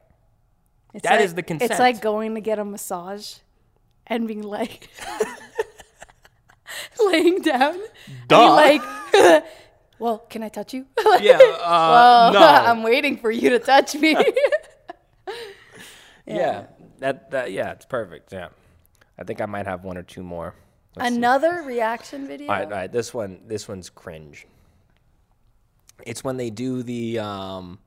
It's 0.95 1.05
That 1.05 1.17
like, 1.17 1.21
is 1.25 1.35
the 1.35 1.43
consent. 1.43 1.71
It's 1.71 1.81
like 1.81 2.01
going 2.01 2.35
to 2.35 2.41
get 2.41 2.59
a 2.59 2.65
massage 2.65 3.35
and 4.07 4.27
being 4.27 4.43
like, 4.43 4.89
laying 7.07 7.41
down. 7.43 7.79
Duh. 8.29 8.57
And 8.57 8.83
being 9.13 9.33
like, 9.33 9.45
well, 9.99 10.19
can 10.31 10.43
I 10.43 10.49
touch 10.49 10.75
you? 10.75 10.87
Yeah, 11.21 11.39
uh, 11.39 12.31
no. 12.33 12.41
I'm 12.41 12.83
waiting 12.83 13.19
for 13.19 13.31
you 13.31 13.51
to 13.51 13.59
touch 13.59 13.95
me. 13.95 14.17
Yeah. 16.27 16.67
That 17.01 17.31
that 17.31 17.53
yeah, 17.53 17.73
it's 17.73 17.87
perfect. 17.87 18.33
Yeah. 18.33 18.49
I 19.19 19.25
think 19.25 19.41
I 19.41 19.47
might 19.47 19.67
have 19.67 19.85
one 19.85 19.99
or 19.99 20.03
two 20.03 20.23
more. 20.23 20.55
Let's 20.97 21.11
see. 21.11 21.17
Another 21.17 21.63
reaction 21.63 22.27
video. 22.27 22.49
All 22.49 22.55
right, 22.55 22.65
all 22.65 22.71
right. 22.71 22.93
This 22.93 23.13
one, 23.13 23.41
this 23.47 23.69
one's 23.69 23.91
cringe. 23.91 24.47
It's 26.07 26.25
when 26.25 26.37
they 26.37 26.51
do 26.51 26.83
the 26.83 27.19
um, 27.19 27.79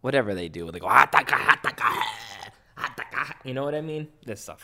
whatever 0.00 0.34
they 0.34 0.48
do. 0.48 0.70
They 0.70 0.78
go 0.78 0.86
"Hataka, 0.86 1.26
hataka, 1.26 2.02
hataka." 2.78 3.34
You 3.44 3.54
know 3.54 3.64
what 3.64 3.74
I 3.74 3.80
mean? 3.80 4.08
This 4.24 4.42
stuff. 4.42 4.60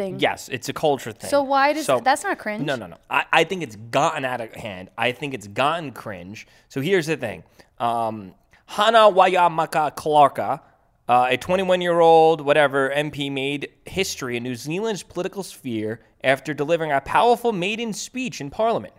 Thing. 0.00 0.20
Yes, 0.20 0.48
it's 0.48 0.68
a 0.68 0.72
culture 0.72 1.12
thing. 1.12 1.30
So 1.30 1.42
why 1.42 1.72
does 1.72 1.86
that's 1.86 2.24
not 2.24 2.38
cringe? 2.38 2.64
No, 2.64 2.76
no, 2.76 2.86
no. 2.86 2.96
I, 3.08 3.24
I 3.32 3.44
think 3.44 3.62
it's 3.62 3.76
gotten 3.76 4.24
out 4.24 4.40
of 4.40 4.52
hand. 4.54 4.90
I 4.96 5.12
think 5.12 5.34
it's 5.34 5.46
gotten 5.46 5.92
cringe. 5.92 6.46
So 6.68 6.80
here's 6.80 7.06
the 7.06 7.16
thing. 7.16 7.44
Um, 7.78 8.34
Hana 8.66 9.10
Wayamaka 9.10 9.96
Clarka, 9.96 10.62
uh, 11.10 11.26
a 11.28 11.36
21 11.36 11.80
year 11.80 11.98
old, 11.98 12.40
whatever, 12.40 12.88
MP 12.88 13.32
made 13.32 13.68
history 13.84 14.36
in 14.36 14.44
New 14.44 14.54
Zealand's 14.54 15.02
political 15.02 15.42
sphere 15.42 15.98
after 16.22 16.54
delivering 16.54 16.92
a 16.92 17.00
powerful 17.00 17.50
maiden 17.50 17.92
speech 17.92 18.40
in 18.40 18.48
Parliament. 18.48 18.94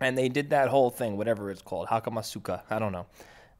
And 0.00 0.16
they 0.16 0.30
did 0.30 0.48
that 0.48 0.68
whole 0.68 0.88
thing, 0.88 1.18
whatever 1.18 1.50
it's 1.50 1.60
called, 1.60 1.88
Hakamasuka. 1.88 2.62
I 2.70 2.78
don't 2.78 2.92
know. 2.92 3.06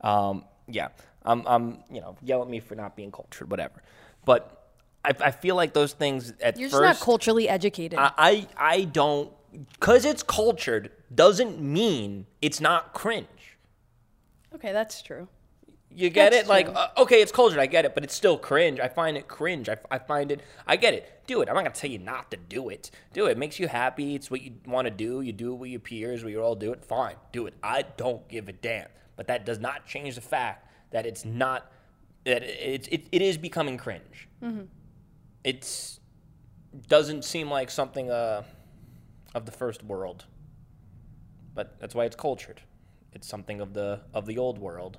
Um, 0.01 0.47
yeah, 0.69 0.89
I'm, 1.23 1.47
I'm, 1.47 1.85
you 1.91 2.01
know, 2.01 2.17
yell 2.23 2.41
at 2.41 2.49
me 2.49 2.61
for 2.61 2.77
not 2.77 2.97
being 2.97 3.13
cultured, 3.13 3.51
whatever. 3.51 3.83
But 4.25 4.73
I, 5.05 5.13
I 5.21 5.31
feel 5.31 5.55
like 5.55 5.75
those 5.75 5.93
things 5.93 6.33
at 6.41 6.57
You're 6.57 6.71
just 6.71 6.81
first. 6.81 7.01
not 7.01 7.05
culturally 7.05 7.47
educated. 7.47 7.99
I, 7.99 8.13
I 8.17 8.47
I 8.57 8.85
don't 8.85 9.31
because 9.73 10.07
it's 10.07 10.23
cultured 10.23 10.93
doesn't 11.15 11.61
mean 11.61 12.27
it's 12.41 12.61
not 12.61 12.95
cringe. 12.95 13.59
okay, 14.55 14.73
that's 14.73 15.03
true. 15.03 15.29
You 15.93 16.09
get 16.09 16.33
That's 16.33 16.45
it? 16.45 16.49
Like, 16.49 16.69
uh, 16.69 16.89
okay, 16.99 17.21
it's 17.21 17.33
cultured. 17.33 17.59
I 17.59 17.67
get 17.67 17.85
it, 17.85 17.95
but 17.95 18.05
it's 18.05 18.15
still 18.15 18.39
cringe. 18.39 18.79
I 18.79 18.89
find 18.89 19.17
it 19.17 19.27
cringe. 19.27 19.69
I, 19.69 19.77
I 19.91 19.99
find 19.99 20.31
it. 20.31 20.41
I 20.67 20.77
get 20.77 20.95
it. 20.95 21.23
Do 21.27 21.43
it. 21.43 21.49
I'm 21.49 21.55
not 21.57 21.63
gonna 21.63 21.75
tell 21.75 21.91
you 21.91 21.99
not 21.99 22.31
to 22.31 22.37
do 22.37 22.69
it. 22.69 22.91
Do 23.13 23.27
it. 23.27 23.33
it 23.33 23.39
makes 23.39 23.59
you 23.59 23.67
happy. 23.69 24.15
It's 24.15 24.31
what 24.31 24.41
you 24.43 24.53
want 24.67 24.87
to 24.87 24.91
do. 24.91 25.21
You 25.21 25.33
do 25.33 25.53
it 25.53 25.57
with 25.57 25.71
your 25.71 25.81
peers. 25.81 26.23
We 26.23 26.37
all 26.37 26.55
do 26.55 26.73
it. 26.73 26.85
Fine. 26.85 27.17
Do 27.33 27.47
it. 27.47 27.55
I 27.63 27.83
don't 27.83 28.27
give 28.29 28.49
a 28.49 28.53
damn. 28.53 28.89
But 29.17 29.27
that 29.29 29.45
does 29.45 29.59
not 29.59 29.87
change 29.87 30.15
the 30.15 30.21
fact 30.21 30.69
that 30.93 31.07
it's 31.07 31.25
not. 31.25 31.71
That 32.25 32.43
it 32.45 32.89
it, 32.91 33.09
it 33.11 33.23
is 33.23 33.37
becoming 33.37 33.77
cringe. 33.77 34.29
It's 35.45 36.01
doesn't 36.89 37.25
seem 37.25 37.51
like 37.51 37.71
something 37.71 38.11
uh, 38.11 38.45
of 39.35 39.47
the 39.47 39.53
first 39.53 39.83
world, 39.83 40.25
but 41.55 41.81
that's 41.81 41.95
why 41.95 42.05
it's 42.05 42.17
cultured. 42.17 42.61
It's 43.13 43.27
something 43.27 43.61
of 43.61 43.75
the 43.75 44.03
of 44.15 44.27
the 44.27 44.39
old 44.39 44.59
world, 44.59 44.99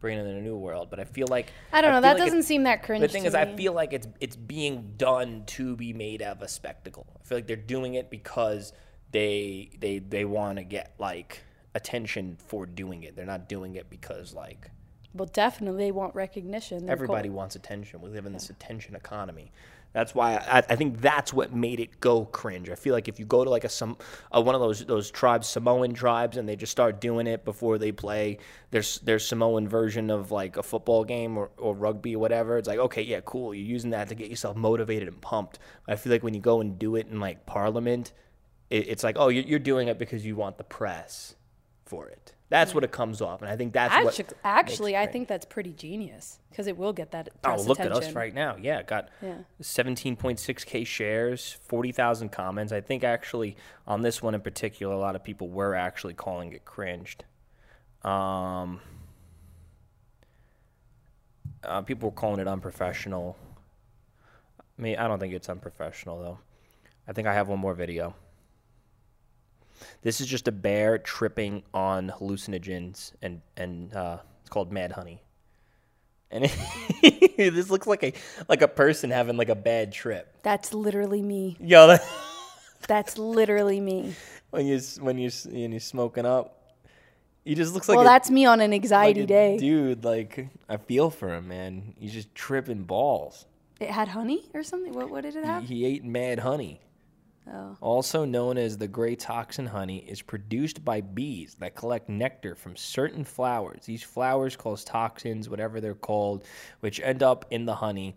bringing 0.00 0.26
in 0.26 0.36
a 0.36 0.40
new 0.40 0.56
world. 0.56 0.88
But 0.90 1.00
I 1.00 1.04
feel 1.04 1.26
like 1.28 1.52
I 1.72 1.80
don't 1.80 1.90
know. 1.92 1.96
feel 1.98 2.02
That 2.02 2.18
like 2.18 2.26
doesn't 2.26 2.42
seem 2.44 2.64
that 2.64 2.82
cringe. 2.82 3.02
The 3.02 3.08
thing 3.08 3.24
is, 3.24 3.34
I 3.34 3.54
feel 3.54 3.72
like 3.72 3.92
it's 3.92 4.08
it's 4.20 4.36
being 4.36 4.94
done 4.96 5.44
to 5.48 5.76
be 5.76 5.92
made 5.92 6.22
of 6.22 6.42
a 6.42 6.48
spectacle. 6.48 7.06
I 7.20 7.24
feel 7.24 7.38
like 7.38 7.46
they're 7.46 7.56
doing 7.56 7.94
it 7.94 8.10
because 8.10 8.72
they 9.12 9.70
they 9.78 9.98
they 9.98 10.24
want 10.24 10.58
to 10.58 10.64
get 10.64 10.94
like 10.98 11.42
attention 11.74 12.36
for 12.46 12.66
doing 12.66 13.02
it. 13.04 13.14
They're 13.16 13.26
not 13.26 13.48
doing 13.48 13.74
it 13.76 13.88
because 13.90 14.34
like 14.34 14.70
Well, 15.14 15.28
definitely 15.32 15.84
they 15.84 15.92
want 15.92 16.14
recognition. 16.14 16.86
They're 16.86 16.92
Everybody 16.92 17.28
cult- 17.28 17.36
wants 17.36 17.56
attention. 17.56 18.00
We 18.00 18.10
live 18.10 18.26
in 18.26 18.32
this 18.32 18.50
attention 18.50 18.96
economy. 18.96 19.52
That's 19.92 20.14
why 20.14 20.36
I, 20.36 20.58
I 20.58 20.76
think 20.76 21.00
that's 21.00 21.32
what 21.32 21.52
made 21.52 21.80
it 21.80 21.98
go 22.00 22.24
cringe. 22.26 22.70
I 22.70 22.76
feel 22.76 22.94
like 22.94 23.08
if 23.08 23.18
you 23.18 23.26
go 23.26 23.42
to 23.42 23.50
like 23.50 23.64
a 23.64 23.68
some 23.68 23.96
one 24.30 24.54
of 24.54 24.60
those 24.60 24.84
those 24.84 25.10
tribes, 25.10 25.48
Samoan 25.48 25.94
tribes, 25.94 26.36
and 26.36 26.48
they 26.48 26.54
just 26.54 26.70
start 26.70 27.00
doing 27.00 27.26
it 27.26 27.44
before 27.44 27.76
they 27.76 27.90
play 27.90 28.38
their 28.70 28.82
their 29.02 29.18
Samoan 29.18 29.66
version 29.68 30.10
of 30.10 30.30
like 30.30 30.56
a 30.56 30.62
football 30.62 31.04
game 31.04 31.36
or, 31.36 31.50
or 31.56 31.74
rugby 31.74 32.14
or 32.14 32.20
whatever, 32.20 32.56
it's 32.56 32.68
like 32.68 32.78
okay, 32.78 33.02
yeah, 33.02 33.20
cool. 33.24 33.52
You're 33.52 33.66
using 33.66 33.90
that 33.90 34.08
to 34.08 34.14
get 34.14 34.30
yourself 34.30 34.56
motivated 34.56 35.08
and 35.08 35.20
pumped. 35.20 35.58
I 35.88 35.96
feel 35.96 36.12
like 36.12 36.22
when 36.22 36.34
you 36.34 36.40
go 36.40 36.60
and 36.60 36.78
do 36.78 36.94
it 36.94 37.08
in 37.08 37.18
like 37.18 37.44
Parliament, 37.46 38.12
it, 38.70 38.88
it's 38.88 39.02
like 39.02 39.16
oh, 39.18 39.28
you're 39.28 39.58
doing 39.58 39.88
it 39.88 39.98
because 39.98 40.24
you 40.24 40.36
want 40.36 40.56
the 40.56 40.64
press 40.64 41.34
for 41.84 42.08
it. 42.08 42.34
That's 42.50 42.74
what 42.74 42.82
it 42.82 42.90
comes 42.90 43.20
off, 43.22 43.42
and 43.42 43.50
I 43.50 43.56
think 43.56 43.72
that's 43.72 43.94
what 44.04 44.34
Actually, 44.42 44.96
I 44.96 45.06
think 45.06 45.28
that's 45.28 45.46
pretty 45.46 45.72
genius 45.72 46.40
because 46.50 46.66
it 46.66 46.76
will 46.76 46.92
get 46.92 47.12
that. 47.12 47.28
Oh, 47.44 47.54
look 47.62 47.78
attention. 47.78 48.02
at 48.02 48.08
us 48.08 48.12
right 48.12 48.34
now. 48.34 48.56
Yeah, 48.60 48.82
got 48.82 49.08
Yeah. 49.22 49.34
17.6k 49.62 50.84
shares, 50.84 51.56
40,000 51.62 52.30
comments. 52.30 52.72
I 52.72 52.80
think 52.80 53.04
actually 53.04 53.56
on 53.86 54.02
this 54.02 54.20
one 54.20 54.34
in 54.34 54.40
particular, 54.40 54.92
a 54.92 54.98
lot 54.98 55.14
of 55.14 55.22
people 55.22 55.48
were 55.48 55.76
actually 55.76 56.14
calling 56.14 56.52
it 56.52 56.64
cringed. 56.64 57.24
Um, 58.02 58.80
uh, 61.62 61.82
people 61.82 62.10
were 62.10 62.16
calling 62.16 62.40
it 62.40 62.48
unprofessional. 62.48 63.36
I 64.58 64.82
mean, 64.82 64.96
I 64.96 65.06
don't 65.06 65.20
think 65.20 65.34
it's 65.34 65.48
unprofessional 65.48 66.18
though. 66.18 66.38
I 67.06 67.12
think 67.12 67.28
I 67.28 67.34
have 67.34 67.46
one 67.46 67.60
more 67.60 67.74
video. 67.74 68.16
This 70.02 70.20
is 70.20 70.26
just 70.26 70.48
a 70.48 70.52
bear 70.52 70.98
tripping 70.98 71.62
on 71.74 72.10
hallucinogens 72.10 73.12
and 73.22 73.40
and 73.56 73.94
uh, 73.94 74.18
it's 74.40 74.50
called 74.50 74.72
Mad 74.72 74.92
Honey. 74.92 75.22
And 76.30 76.44
this 77.36 77.70
looks 77.70 77.86
like 77.86 78.02
a 78.04 78.12
like 78.48 78.62
a 78.62 78.68
person 78.68 79.10
having 79.10 79.36
like 79.36 79.48
a 79.48 79.54
bad 79.54 79.92
trip. 79.92 80.36
That's 80.42 80.72
literally 80.72 81.22
me. 81.22 81.56
Yo, 81.60 81.86
that, 81.88 82.02
That's 82.86 83.18
literally 83.18 83.80
me. 83.80 84.14
when 84.50 84.66
you 84.66 84.80
when 85.00 85.18
you 85.18 85.30
when 85.46 85.72
you're 85.72 85.80
smoking 85.80 86.26
up, 86.26 86.76
he 87.44 87.54
just 87.54 87.74
looks 87.74 87.88
like 87.88 87.96
well, 87.96 88.06
a, 88.06 88.08
that's 88.08 88.30
me 88.30 88.46
on 88.46 88.60
an 88.60 88.72
anxiety 88.72 89.22
a 89.22 89.26
day. 89.26 89.58
dude. 89.58 90.04
Like 90.04 90.48
I 90.68 90.76
feel 90.76 91.10
for 91.10 91.34
him, 91.34 91.48
man. 91.48 91.94
He's 91.98 92.12
just 92.12 92.34
tripping 92.34 92.84
balls. 92.84 93.46
It 93.80 93.90
had 93.90 94.08
honey 94.08 94.48
or 94.52 94.62
something. 94.62 94.92
What, 94.92 95.10
what 95.10 95.22
did 95.22 95.36
it 95.36 95.44
have? 95.44 95.64
He, 95.64 95.76
he 95.76 95.86
ate 95.86 96.04
mad 96.04 96.40
honey. 96.40 96.80
Oh. 97.48 97.76
Also 97.80 98.24
known 98.24 98.58
as 98.58 98.76
the 98.76 98.88
gray 98.88 99.16
toxin 99.16 99.66
honey, 99.66 99.98
is 99.98 100.22
produced 100.22 100.84
by 100.84 101.00
bees 101.00 101.56
that 101.58 101.74
collect 101.74 102.08
nectar 102.08 102.54
from 102.54 102.76
certain 102.76 103.24
flowers. 103.24 103.86
These 103.86 104.02
flowers 104.02 104.56
cause 104.56 104.84
toxins, 104.84 105.48
whatever 105.48 105.80
they're 105.80 105.94
called, 105.94 106.44
which 106.80 107.00
end 107.00 107.22
up 107.22 107.46
in 107.50 107.64
the 107.64 107.74
honey. 107.74 108.16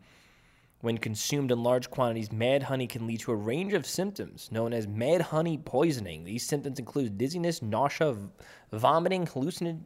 When 0.82 0.98
consumed 0.98 1.52
in 1.52 1.64
large 1.64 1.90
quantities, 1.90 2.32
mad 2.34 2.64
honey 2.64 2.88
can 2.88 3.08
lead 3.08 3.22
to 3.22 3.32
a 3.32 3.36
range 3.36 3.74
of 3.74 3.86
symptoms 3.86 4.50
known 4.52 4.74
as 4.74 4.86
mad 4.86 5.22
honey 5.22 5.58
poisoning. 5.58 6.26
These 6.26 6.46
symptoms 6.46 6.78
include 6.78 7.18
dizziness, 7.18 7.62
nausea, 7.62 8.18
vomiting, 8.74 9.26
hallucin- 9.26 9.86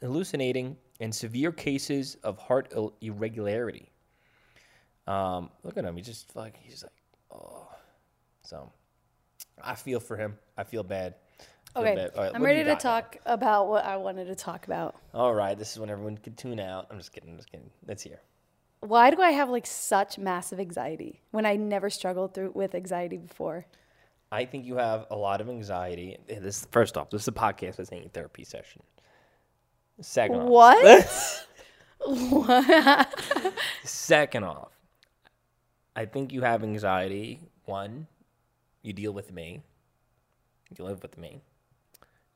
hallucinating, 0.00 0.76
and 1.00 1.14
severe 1.14 1.52
cases 1.52 2.16
of 2.24 2.38
heart 2.38 2.72
irregularity. 3.02 3.92
Um, 5.06 5.50
look 5.62 5.76
at 5.76 5.84
him. 5.84 5.96
He 5.96 6.02
just 6.02 6.34
like 6.34 6.56
he's 6.56 6.82
like, 6.82 6.92
oh. 7.30 7.68
So, 8.42 8.72
I 9.64 9.74
feel 9.74 10.00
for 10.00 10.16
him. 10.16 10.38
I 10.56 10.64
feel 10.64 10.82
bad. 10.82 11.14
I 11.76 11.80
feel 11.80 11.82
Okay, 11.82 11.94
bad. 11.96 12.10
All 12.16 12.22
right, 12.24 12.34
I'm 12.34 12.40
what 12.40 12.48
do 12.48 12.52
ready 12.54 12.64
to 12.64 12.70
got? 12.70 12.80
talk 12.80 13.16
about 13.26 13.68
what 13.68 13.84
I 13.84 13.96
wanted 13.96 14.26
to 14.26 14.34
talk 14.34 14.66
about. 14.66 14.96
All 15.14 15.34
right, 15.34 15.56
this 15.58 15.72
is 15.72 15.78
when 15.78 15.90
everyone 15.90 16.16
can 16.18 16.34
tune 16.34 16.60
out. 16.60 16.86
I'm 16.90 16.98
just 16.98 17.12
kidding. 17.12 17.30
I'm 17.30 17.36
just 17.36 17.50
kidding. 17.50 17.70
Let's 17.86 18.02
hear. 18.02 18.20
Why 18.80 19.10
do 19.10 19.20
I 19.20 19.30
have 19.32 19.48
like 19.50 19.66
such 19.66 20.18
massive 20.18 20.60
anxiety 20.60 21.20
when 21.30 21.44
I 21.46 21.56
never 21.56 21.90
struggled 21.90 22.32
through 22.34 22.52
with 22.54 22.74
anxiety 22.74 23.16
before? 23.16 23.66
I 24.30 24.44
think 24.44 24.66
you 24.66 24.76
have 24.76 25.06
a 25.10 25.16
lot 25.16 25.40
of 25.40 25.48
anxiety. 25.48 26.18
Eh, 26.28 26.38
This 26.38 26.66
first 26.70 26.96
off, 26.96 27.10
this 27.10 27.22
is 27.22 27.28
a 27.28 27.32
podcast. 27.32 27.76
This 27.76 27.92
ain't 27.92 28.06
a 28.06 28.08
therapy 28.10 28.44
session. 28.44 28.82
Second 30.00 30.36
off, 30.42 30.48
What? 30.48 31.44
Second 33.84 34.44
off, 34.44 34.72
I 35.96 36.04
think 36.06 36.32
you 36.32 36.42
have 36.42 36.62
anxiety. 36.62 37.40
One, 37.64 38.06
you 38.82 38.92
deal 38.92 39.12
with 39.12 39.32
me. 39.32 39.62
You 40.76 40.84
live 40.84 41.02
with 41.02 41.16
me. 41.18 41.40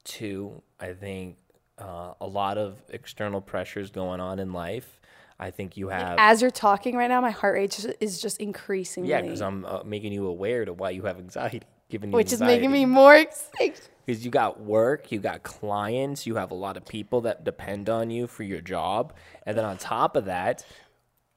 Two, 0.04 0.62
I 0.80 0.92
think 0.92 1.36
uh, 1.78 2.14
a 2.20 2.26
lot 2.26 2.58
of 2.58 2.82
external 2.88 3.40
pressures 3.40 3.90
going 3.90 4.20
on 4.20 4.38
in 4.38 4.52
life. 4.52 5.00
I 5.38 5.50
think 5.50 5.76
you 5.76 5.88
have. 5.88 6.16
As 6.18 6.40
you're 6.40 6.50
talking 6.50 6.96
right 6.96 7.08
now, 7.08 7.20
my 7.20 7.30
heart 7.30 7.54
rate 7.54 7.86
is 8.00 8.20
just 8.20 8.38
increasing. 8.38 9.04
yeah, 9.04 9.20
because 9.20 9.42
I'm 9.42 9.64
uh, 9.64 9.82
making 9.84 10.12
you 10.12 10.26
aware 10.26 10.64
to 10.64 10.72
why 10.72 10.90
you 10.90 11.02
have 11.04 11.18
anxiety, 11.18 11.62
giving 11.90 12.10
you 12.10 12.16
which 12.16 12.32
is 12.32 12.40
making 12.40 12.70
me 12.70 12.84
more 12.84 13.16
excited. 13.16 13.80
because 14.06 14.24
you 14.24 14.30
got 14.30 14.60
work, 14.60 15.10
you 15.10 15.18
got 15.18 15.42
clients, 15.42 16.26
you 16.26 16.36
have 16.36 16.52
a 16.52 16.54
lot 16.54 16.76
of 16.76 16.86
people 16.86 17.22
that 17.22 17.44
depend 17.44 17.88
on 17.88 18.10
you 18.10 18.28
for 18.28 18.44
your 18.44 18.60
job, 18.60 19.12
and 19.44 19.58
then 19.58 19.64
on 19.64 19.78
top 19.78 20.14
of 20.14 20.26
that, 20.26 20.64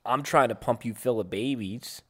I'm 0.05 0.21
trying 0.21 0.49
to 0.49 0.55
pump 0.55 0.85
you 0.85 0.93
full 0.93 1.19
of 1.19 1.29
babies, 1.31 2.03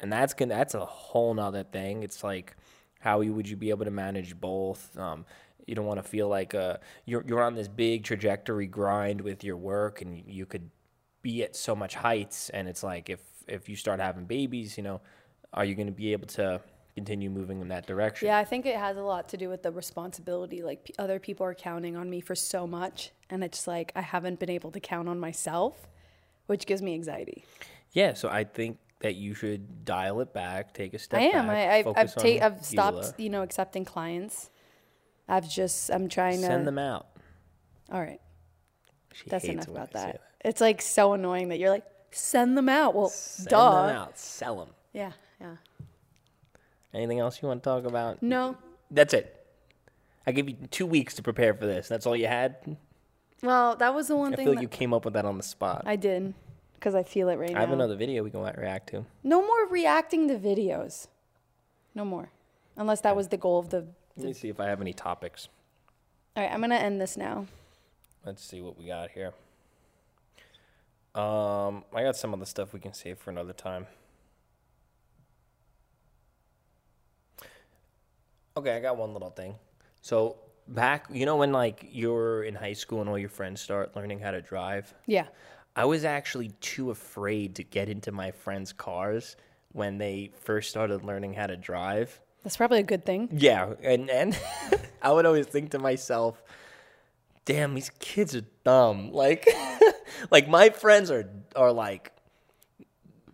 and 0.00 0.12
that's 0.12 0.34
gonna 0.34 0.54
that's 0.54 0.74
a 0.74 0.84
whole 0.84 1.34
nother 1.34 1.64
thing. 1.64 2.02
It's 2.02 2.22
like 2.24 2.56
how 3.00 3.20
you- 3.20 3.32
would 3.34 3.48
you 3.48 3.56
be 3.56 3.70
able 3.70 3.84
to 3.84 3.90
manage 3.92 4.38
both? 4.38 4.96
Um, 4.98 5.24
you 5.66 5.74
don't 5.74 5.86
want 5.86 6.02
to 6.02 6.08
feel 6.08 6.28
like 6.28 6.54
uh, 6.54 6.78
you're 7.04 7.24
you're 7.26 7.42
on 7.42 7.54
this 7.54 7.68
big 7.68 8.04
trajectory 8.04 8.66
grind 8.66 9.20
with 9.20 9.44
your 9.44 9.56
work, 9.56 10.00
and 10.02 10.22
you 10.26 10.46
could 10.46 10.70
be 11.22 11.42
at 11.42 11.54
so 11.54 11.76
much 11.76 11.94
heights, 11.94 12.48
and 12.50 12.68
it's 12.68 12.82
like 12.82 13.10
if 13.10 13.20
if 13.46 13.68
you 13.68 13.76
start 13.76 14.00
having 14.00 14.24
babies, 14.24 14.76
you 14.76 14.82
know. 14.82 15.00
are 15.54 15.64
you 15.64 15.74
going 15.74 15.86
to 15.86 15.92
be 15.92 16.12
able 16.12 16.26
to 16.26 16.60
continue 16.94 17.30
moving 17.30 17.60
in 17.62 17.68
that 17.68 17.86
direction? 17.86 18.26
Yeah, 18.26 18.36
I 18.38 18.44
think 18.44 18.66
it 18.66 18.76
has 18.76 18.96
a 18.98 19.02
lot 19.02 19.28
to 19.30 19.36
do 19.38 19.48
with 19.48 19.62
the 19.62 19.70
responsibility. 19.72 20.62
Like 20.62 20.84
p- 20.84 20.94
other 20.98 21.18
people 21.18 21.46
are 21.46 21.54
counting 21.54 21.96
on 21.96 22.10
me 22.10 22.20
for 22.20 22.34
so 22.34 22.66
much, 22.66 23.12
and 23.30 23.42
it's 23.42 23.66
like 23.66 23.90
I 23.96 24.02
haven't 24.02 24.38
been 24.40 24.50
able 24.50 24.70
to 24.72 24.80
count 24.80 25.08
on 25.08 25.18
myself, 25.18 25.88
which 26.46 26.66
gives 26.66 26.82
me 26.82 26.92
anxiety. 26.94 27.44
Yeah, 27.92 28.12
so 28.14 28.28
I 28.28 28.44
think 28.44 28.76
that 29.00 29.14
you 29.14 29.34
should 29.34 29.84
dial 29.84 30.20
it 30.20 30.32
back, 30.32 30.74
take 30.74 30.94
a 30.94 30.98
step 30.98 31.20
I 31.20 31.24
am. 31.24 31.46
back. 31.46 31.56
I, 31.56 31.78
I've 31.78 31.86
I've, 31.96 32.14
ta- 32.14 32.44
I've 32.46 32.64
stopped, 32.64 33.14
you 33.18 33.30
know, 33.30 33.42
accepting 33.42 33.84
clients. 33.84 34.50
I've 35.28 35.48
just 35.48 35.90
I'm 35.90 36.08
trying 36.08 36.40
to. 36.40 36.46
Send 36.46 36.66
them 36.66 36.78
out. 36.78 37.06
All 37.92 38.00
right, 38.00 38.20
She 39.12 39.28
that's 39.30 39.44
hates 39.44 39.66
enough 39.66 39.68
about 39.68 39.92
say 39.92 40.12
that. 40.12 40.20
It's 40.44 40.60
like 40.60 40.82
so 40.82 41.12
annoying 41.14 41.48
that 41.48 41.58
you're 41.58 41.70
like 41.70 41.84
send 42.10 42.56
them 42.56 42.68
out. 42.68 42.94
Well, 42.94 43.08
Send 43.08 43.48
duh. 43.48 43.86
them 43.86 43.96
out. 43.96 44.18
Sell 44.18 44.56
them. 44.58 44.68
Yeah, 44.92 45.12
yeah. 45.40 45.56
Anything 46.94 47.18
else 47.18 47.40
you 47.42 47.48
want 47.48 47.62
to 47.62 47.68
talk 47.68 47.84
about? 47.84 48.22
No, 48.22 48.56
That's 48.90 49.12
it. 49.14 49.34
I 50.26 50.32
gave 50.32 50.48
you 50.48 50.56
two 50.70 50.86
weeks 50.86 51.14
to 51.14 51.22
prepare 51.22 51.54
for 51.54 51.66
this. 51.66 51.88
That's 51.88 52.06
all 52.06 52.16
you 52.16 52.26
had. 52.26 52.76
well, 53.42 53.76
that 53.76 53.94
was 53.94 54.08
the 54.08 54.16
one 54.16 54.32
I 54.32 54.36
thing 54.36 54.46
I 54.46 54.50
feel 54.50 54.54
like 54.56 54.62
you 54.62 54.68
came 54.68 54.92
up 54.92 55.04
with 55.04 55.14
that 55.14 55.24
on 55.24 55.36
the 55.36 55.42
spot. 55.42 55.82
I, 55.86 55.92
I 55.92 55.96
did 55.96 56.34
because 56.78 56.94
I 56.94 57.02
feel 57.02 57.28
it 57.28 57.36
right 57.36 57.50
now. 57.50 57.58
I 57.58 57.60
have 57.60 57.72
another 57.72 57.96
video 57.96 58.22
we 58.22 58.30
can 58.30 58.40
react 58.40 58.90
to. 58.90 59.04
No 59.24 59.44
more 59.44 59.66
reacting 59.68 60.28
to 60.28 60.38
videos. 60.38 61.08
No 61.94 62.04
more, 62.04 62.30
unless 62.76 63.00
that 63.00 63.16
was 63.16 63.28
the 63.28 63.36
goal 63.36 63.58
of 63.58 63.70
the. 63.70 63.86
Let 64.16 64.26
me 64.26 64.32
see 64.32 64.48
if 64.48 64.60
I 64.60 64.66
have 64.66 64.80
any 64.80 64.92
topics. 64.92 65.48
All 66.36 66.42
right, 66.42 66.52
I'm 66.52 66.60
gonna 66.60 66.76
end 66.76 67.00
this 67.00 67.16
now. 67.16 67.46
Let's 68.24 68.44
see 68.44 68.60
what 68.60 68.78
we 68.78 68.86
got 68.86 69.10
here. 69.10 69.32
Um, 71.14 71.84
I 71.94 72.02
got 72.02 72.16
some 72.16 72.32
of 72.32 72.40
the 72.40 72.46
stuff 72.46 72.72
we 72.72 72.80
can 72.80 72.92
save 72.94 73.18
for 73.18 73.30
another 73.30 73.52
time. 73.52 73.86
Okay, 78.56 78.76
I 78.76 78.80
got 78.80 78.96
one 78.96 79.12
little 79.12 79.30
thing. 79.30 79.54
So 80.00 80.36
back, 80.66 81.06
you 81.10 81.26
know, 81.26 81.36
when 81.36 81.52
like 81.52 81.88
you're 81.90 82.42
in 82.44 82.54
high 82.54 82.72
school 82.72 83.00
and 83.00 83.08
all 83.08 83.18
your 83.18 83.28
friends 83.28 83.60
start 83.60 83.96
learning 83.96 84.20
how 84.20 84.30
to 84.32 84.40
drive, 84.42 84.94
Yeah. 85.06 85.26
I 85.78 85.84
was 85.84 86.04
actually 86.04 86.48
too 86.60 86.90
afraid 86.90 87.54
to 87.54 87.62
get 87.62 87.88
into 87.88 88.10
my 88.10 88.32
friends' 88.32 88.72
cars 88.72 89.36
when 89.70 89.96
they 89.96 90.32
first 90.40 90.70
started 90.70 91.04
learning 91.04 91.34
how 91.34 91.46
to 91.46 91.56
drive. 91.56 92.20
That's 92.42 92.56
probably 92.56 92.80
a 92.80 92.82
good 92.82 93.06
thing. 93.06 93.28
Yeah, 93.30 93.74
and 93.80 94.10
and 94.10 94.36
I 95.02 95.12
would 95.12 95.24
always 95.24 95.46
think 95.46 95.70
to 95.70 95.78
myself, 95.78 96.42
"Damn, 97.44 97.76
these 97.76 97.92
kids 98.00 98.34
are 98.34 98.44
dumb." 98.64 99.12
Like, 99.12 99.48
like 100.32 100.48
my 100.48 100.70
friends 100.70 101.12
are 101.12 101.30
are 101.54 101.70
like 101.70 102.10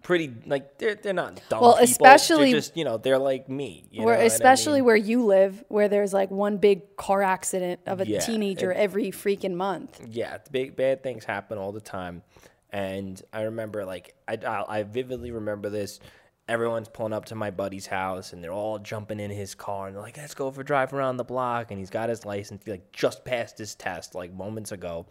pretty 0.04 0.32
like 0.46 0.78
they're 0.78 0.94
they're 0.94 1.12
not 1.12 1.40
dumb. 1.48 1.60
Well, 1.60 1.72
people. 1.72 1.84
especially- 1.84 2.52
they're 2.52 2.60
just 2.60 2.76
you 2.76 2.84
know 2.84 2.98
they're 2.98 3.18
like 3.18 3.48
me. 3.48 3.84
You 3.90 4.04
where 4.04 4.14
know 4.14 4.18
what 4.18 4.22
I 4.22 4.26
especially 4.26 4.78
mean? 4.80 4.84
where 4.84 4.96
you 4.96 5.24
live, 5.24 5.64
where 5.68 5.88
there's 5.88 6.12
like 6.14 6.30
one 6.30 6.58
big 6.58 6.94
car 6.96 7.22
accident 7.22 7.80
of 7.86 8.00
a 8.00 8.06
Yeah, 8.06 8.20
teenager 8.20 8.70
it- 8.70 8.76
every 8.76 9.06
freaking 9.10 9.54
month. 9.54 10.00
yeah, 10.08 10.38
big 10.52 10.76
bad 10.76 11.02
things 11.02 11.24
happen 11.24 11.58
all 11.58 11.72
the 11.72 11.80
time, 11.80 12.22
and 12.70 13.20
I 13.32 13.42
remember 13.42 13.84
like 13.84 14.14
I 14.28 14.34
I 14.46 14.78
I 14.78 14.82
vividly 14.84 15.32
remember 15.32 15.68
this. 15.70 15.98
Everyone's 16.46 16.88
pulling 16.88 17.14
up 17.14 17.24
to 17.26 17.34
my 17.34 17.50
buddy's 17.50 17.86
house, 17.86 18.34
and 18.34 18.44
they're 18.44 18.52
all 18.52 18.78
jumping 18.78 19.18
in 19.18 19.30
his 19.30 19.54
car, 19.54 19.86
and 19.86 19.96
they're 19.96 20.02
like, 20.02 20.18
"Let's 20.18 20.34
go 20.34 20.50
for 20.50 20.60
a 20.60 20.64
drive 20.64 20.92
around 20.92 21.16
the 21.16 21.24
block." 21.24 21.70
And 21.70 21.78
he's 21.80 21.88
got 21.88 22.10
his 22.10 22.26
license, 22.26 22.62
he 22.66 22.70
like 22.70 22.92
just 22.92 23.24
passed 23.24 23.56
his 23.56 23.74
test 23.74 24.14
like 24.14 24.30
moments 24.34 24.70
ago, 24.70 25.06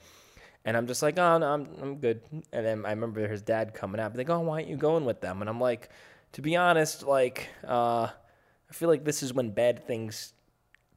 and 0.66 0.78
I'm 0.78 0.88
just 0.88 1.02
like, 1.02 1.18
"Oh 1.18 1.38
no, 1.38 1.54
I'm 1.54 1.68
I'm 1.82 1.96
good." 1.98 2.22
And 2.52 2.66
then 2.66 2.86
I 2.86 2.92
remember 2.92 3.28
his 3.28 3.42
dad 3.42 3.74
coming 3.74 4.00
out, 4.00 4.16
like, 4.16 4.30
"Oh, 4.30 4.40
why 4.40 4.56
aren't 4.56 4.68
you 4.68 4.78
going 4.78 5.06
with 5.06 5.22
them?" 5.22 5.42
And 5.42 5.50
I'm 5.50 5.60
like, 5.60 5.90
to 6.34 6.42
be 6.42 6.56
honest, 6.56 7.04
like, 7.04 7.50
uh, 7.68 8.08
I 8.08 8.74
feel 8.74 8.90
like 8.90 9.04
this 9.04 9.24
is 9.24 9.34
when 9.34 9.52
bad 9.52 9.86
things 9.86 10.34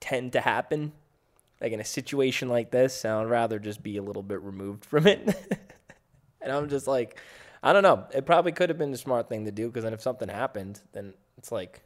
tend 0.00 0.32
to 0.32 0.40
happen 0.40 0.92
like 1.60 1.72
in 1.72 1.80
a 1.80 1.84
situation 1.84 2.48
like 2.48 2.70
this, 2.70 3.04
I'd 3.04 3.24
rather 3.24 3.58
just 3.58 3.82
be 3.82 3.96
a 3.96 4.02
little 4.02 4.22
bit 4.22 4.40
removed 4.42 4.84
from 4.84 5.06
it. 5.06 5.20
and 6.40 6.52
I'm 6.52 6.68
just 6.68 6.86
like, 6.86 7.20
I 7.62 7.72
don't 7.72 7.82
know. 7.82 8.06
It 8.14 8.26
probably 8.26 8.52
could 8.52 8.68
have 8.68 8.78
been 8.78 8.92
the 8.92 8.98
smart 8.98 9.28
thing 9.28 9.46
to 9.46 9.50
do 9.50 9.68
because 9.68 9.84
then 9.84 9.94
if 9.94 10.02
something 10.02 10.28
happened, 10.28 10.80
then 10.92 11.14
it's 11.38 11.50
like, 11.50 11.82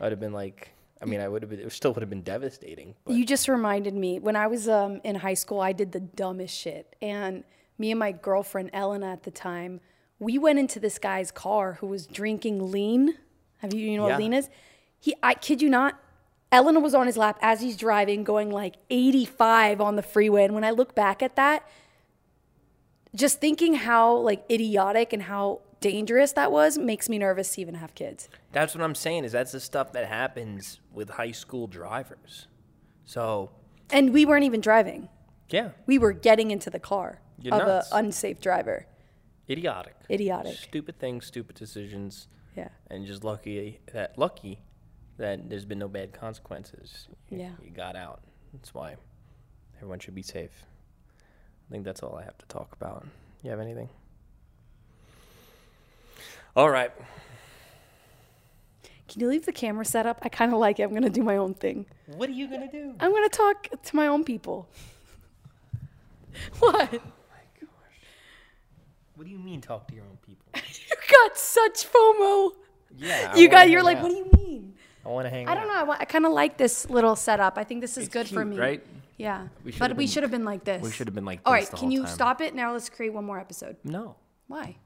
I'd 0.00 0.12
have 0.12 0.20
been 0.20 0.32
like, 0.32 0.70
I 1.04 1.06
mean, 1.06 1.20
I 1.20 1.28
would 1.28 1.42
have 1.42 1.50
been, 1.50 1.60
it 1.60 1.70
still 1.70 1.92
would 1.92 2.00
have 2.00 2.08
been 2.08 2.22
devastating. 2.22 2.94
But 3.04 3.14
You 3.14 3.26
just 3.26 3.46
reminded 3.46 3.92
me 3.94 4.18
when 4.18 4.36
I 4.36 4.46
was 4.46 4.68
um, 4.68 5.02
in 5.04 5.16
high 5.16 5.34
school, 5.34 5.60
I 5.60 5.72
did 5.72 5.92
the 5.92 6.00
dumbest 6.00 6.56
shit. 6.56 6.96
And 7.02 7.44
me 7.76 7.90
and 7.90 8.00
my 8.00 8.10
girlfriend, 8.12 8.70
Elena, 8.72 9.12
at 9.12 9.24
the 9.24 9.30
time, 9.30 9.80
we 10.18 10.38
went 10.38 10.58
into 10.58 10.80
this 10.80 10.98
guy's 10.98 11.30
car 11.30 11.74
who 11.74 11.88
was 11.88 12.06
drinking 12.06 12.70
lean. 12.72 13.18
Have 13.58 13.74
you, 13.74 13.80
you 13.86 13.98
know 13.98 14.06
Yeah. 14.06 14.14
what 14.14 14.20
lean 14.20 14.32
is? 14.32 14.48
He, 14.98 15.14
I 15.22 15.34
kid 15.34 15.60
you 15.60 15.68
not, 15.68 16.00
Elena 16.50 16.80
was 16.80 16.94
on 16.94 17.06
his 17.06 17.18
lap 17.18 17.38
as 17.42 17.60
he's 17.60 17.76
driving, 17.76 18.24
going 18.24 18.50
like 18.50 18.76
85 18.88 19.82
on 19.82 19.96
the 19.96 20.02
freeway. 20.02 20.44
And 20.44 20.54
when 20.54 20.64
I 20.64 20.70
look 20.70 20.94
back 20.94 21.22
at 21.22 21.36
that, 21.36 21.68
just 23.14 23.40
thinking 23.40 23.74
how 23.74 24.14
like 24.16 24.44
idiotic 24.50 25.12
and 25.12 25.22
how 25.22 25.60
dangerous 25.92 26.32
that 26.32 26.50
was 26.50 26.78
makes 26.78 27.08
me 27.10 27.18
nervous 27.18 27.54
to 27.54 27.60
even 27.60 27.74
have 27.74 27.94
kids. 27.94 28.28
that's 28.52 28.74
what 28.74 28.82
I'm 28.82 28.94
saying 28.94 29.24
is 29.24 29.32
that's 29.32 29.52
the 29.52 29.60
stuff 29.60 29.92
that 29.92 30.06
happens 30.06 30.80
with 30.92 31.10
high 31.10 31.32
school 31.32 31.66
drivers. 31.66 32.48
So, 33.04 33.50
And 33.90 34.14
we 34.14 34.24
weren't 34.24 34.44
even 34.44 34.60
driving. 34.62 35.08
yeah, 35.50 35.70
We 35.86 35.98
were 35.98 36.12
getting 36.14 36.50
into 36.50 36.70
the 36.70 36.80
car 36.80 37.20
You're 37.38 37.54
of 37.54 37.68
an 37.68 37.82
unsafe 37.92 38.40
driver. 38.40 38.86
idiotic. 39.50 39.94
Idiotic. 40.10 40.56
Stupid 40.56 40.98
things, 40.98 41.26
stupid 41.26 41.56
decisions. 41.56 42.28
Yeah. 42.56 42.68
and 42.90 43.04
just 43.04 43.24
lucky 43.24 43.80
that 43.92 44.16
lucky 44.16 44.60
that 45.18 45.50
there's 45.50 45.64
been 45.66 45.80
no 45.80 45.88
bad 45.88 46.12
consequences. 46.12 47.08
Yeah. 47.28 47.50
you 47.62 47.70
got 47.70 47.94
out. 47.96 48.20
That's 48.52 48.72
why 48.72 48.94
everyone 49.76 49.98
should 49.98 50.14
be 50.14 50.22
safe. 50.22 50.64
I 51.68 51.72
think 51.72 51.84
that's 51.84 52.02
all 52.02 52.16
I 52.16 52.22
have 52.24 52.38
to 52.38 52.46
talk 52.46 52.72
about. 52.72 53.06
You 53.42 53.50
have 53.50 53.60
anything? 53.60 53.88
All 56.56 56.70
right. 56.70 56.92
Can 59.08 59.20
you 59.20 59.28
leave 59.28 59.44
the 59.44 59.52
camera 59.52 59.84
set 59.84 60.06
up? 60.06 60.20
I 60.22 60.28
kind 60.28 60.52
of 60.52 60.58
like 60.58 60.78
it. 60.80 60.84
I'm 60.84 60.90
going 60.90 61.02
to 61.02 61.10
do 61.10 61.22
my 61.22 61.36
own 61.36 61.54
thing. 61.54 61.86
What 62.16 62.28
are 62.28 62.32
you 62.32 62.48
gonna 62.48 62.70
do? 62.70 62.94
I'm 63.00 63.10
going 63.10 63.28
to 63.28 63.36
talk 63.36 63.68
to 63.82 63.96
my 63.96 64.06
own 64.06 64.24
people. 64.24 64.68
what? 66.58 66.74
Oh 66.74 66.78
my 66.80 67.44
gosh. 67.60 67.70
What 69.14 69.24
do 69.24 69.30
you 69.30 69.38
mean 69.38 69.60
talk 69.60 69.86
to 69.88 69.94
your 69.94 70.04
own 70.04 70.18
people? 70.24 70.46
You 70.90 70.96
got 71.28 71.36
such 71.38 71.86
FOMO. 71.92 72.52
Yeah, 72.96 73.32
I 73.34 73.38
You 73.38 73.48
got 73.48 73.68
you're 73.68 73.82
like, 73.82 73.98
out. 73.98 74.04
what 74.04 74.08
do 74.10 74.16
you 74.16 74.30
mean? 74.36 74.74
I 75.04 75.08
want 75.10 75.26
to 75.26 75.30
hang. 75.30 75.46
I 75.48 75.54
don't 75.54 75.64
out. 75.64 75.68
know. 75.68 75.80
I, 75.80 75.82
wa- 75.82 75.96
I 76.00 76.04
kind 76.06 76.24
of 76.26 76.32
like 76.32 76.56
this 76.56 76.88
little 76.88 77.14
setup. 77.14 77.58
I 77.58 77.64
think 77.64 77.80
this 77.82 77.96
is 77.98 78.06
It's 78.06 78.12
good 78.12 78.26
for 78.28 78.44
me. 78.44 78.58
right? 78.58 78.82
Yeah. 79.18 79.48
We 79.64 79.70
should've 79.72 79.88
but 79.90 79.96
we 79.98 80.06
should 80.06 80.22
have 80.22 80.32
been 80.32 80.44
like 80.46 80.64
this. 80.64 80.82
We 80.82 80.90
should 80.90 81.06
have 81.06 81.14
been 81.14 81.24
like 81.26 81.40
All 81.44 81.52
this 81.52 81.64
right, 81.64 81.70
the 81.70 81.76
can 81.76 81.88
whole 81.88 81.92
you 81.92 82.02
time. 82.04 82.14
stop 82.14 82.40
it? 82.40 82.54
Now 82.54 82.72
let's 82.72 82.88
create 82.88 83.12
one 83.12 83.24
more 83.24 83.38
episode. 83.38 83.76
No, 83.84 84.16
Why? 84.48 84.76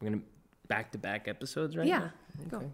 we're 0.00 0.10
gonna 0.10 0.22
back 0.68 0.92
to 0.92 0.98
back 0.98 1.28
episodes 1.28 1.76
right 1.76 1.86
Yeah. 1.86 2.10
now. 2.50 2.58
Go. 2.58 2.72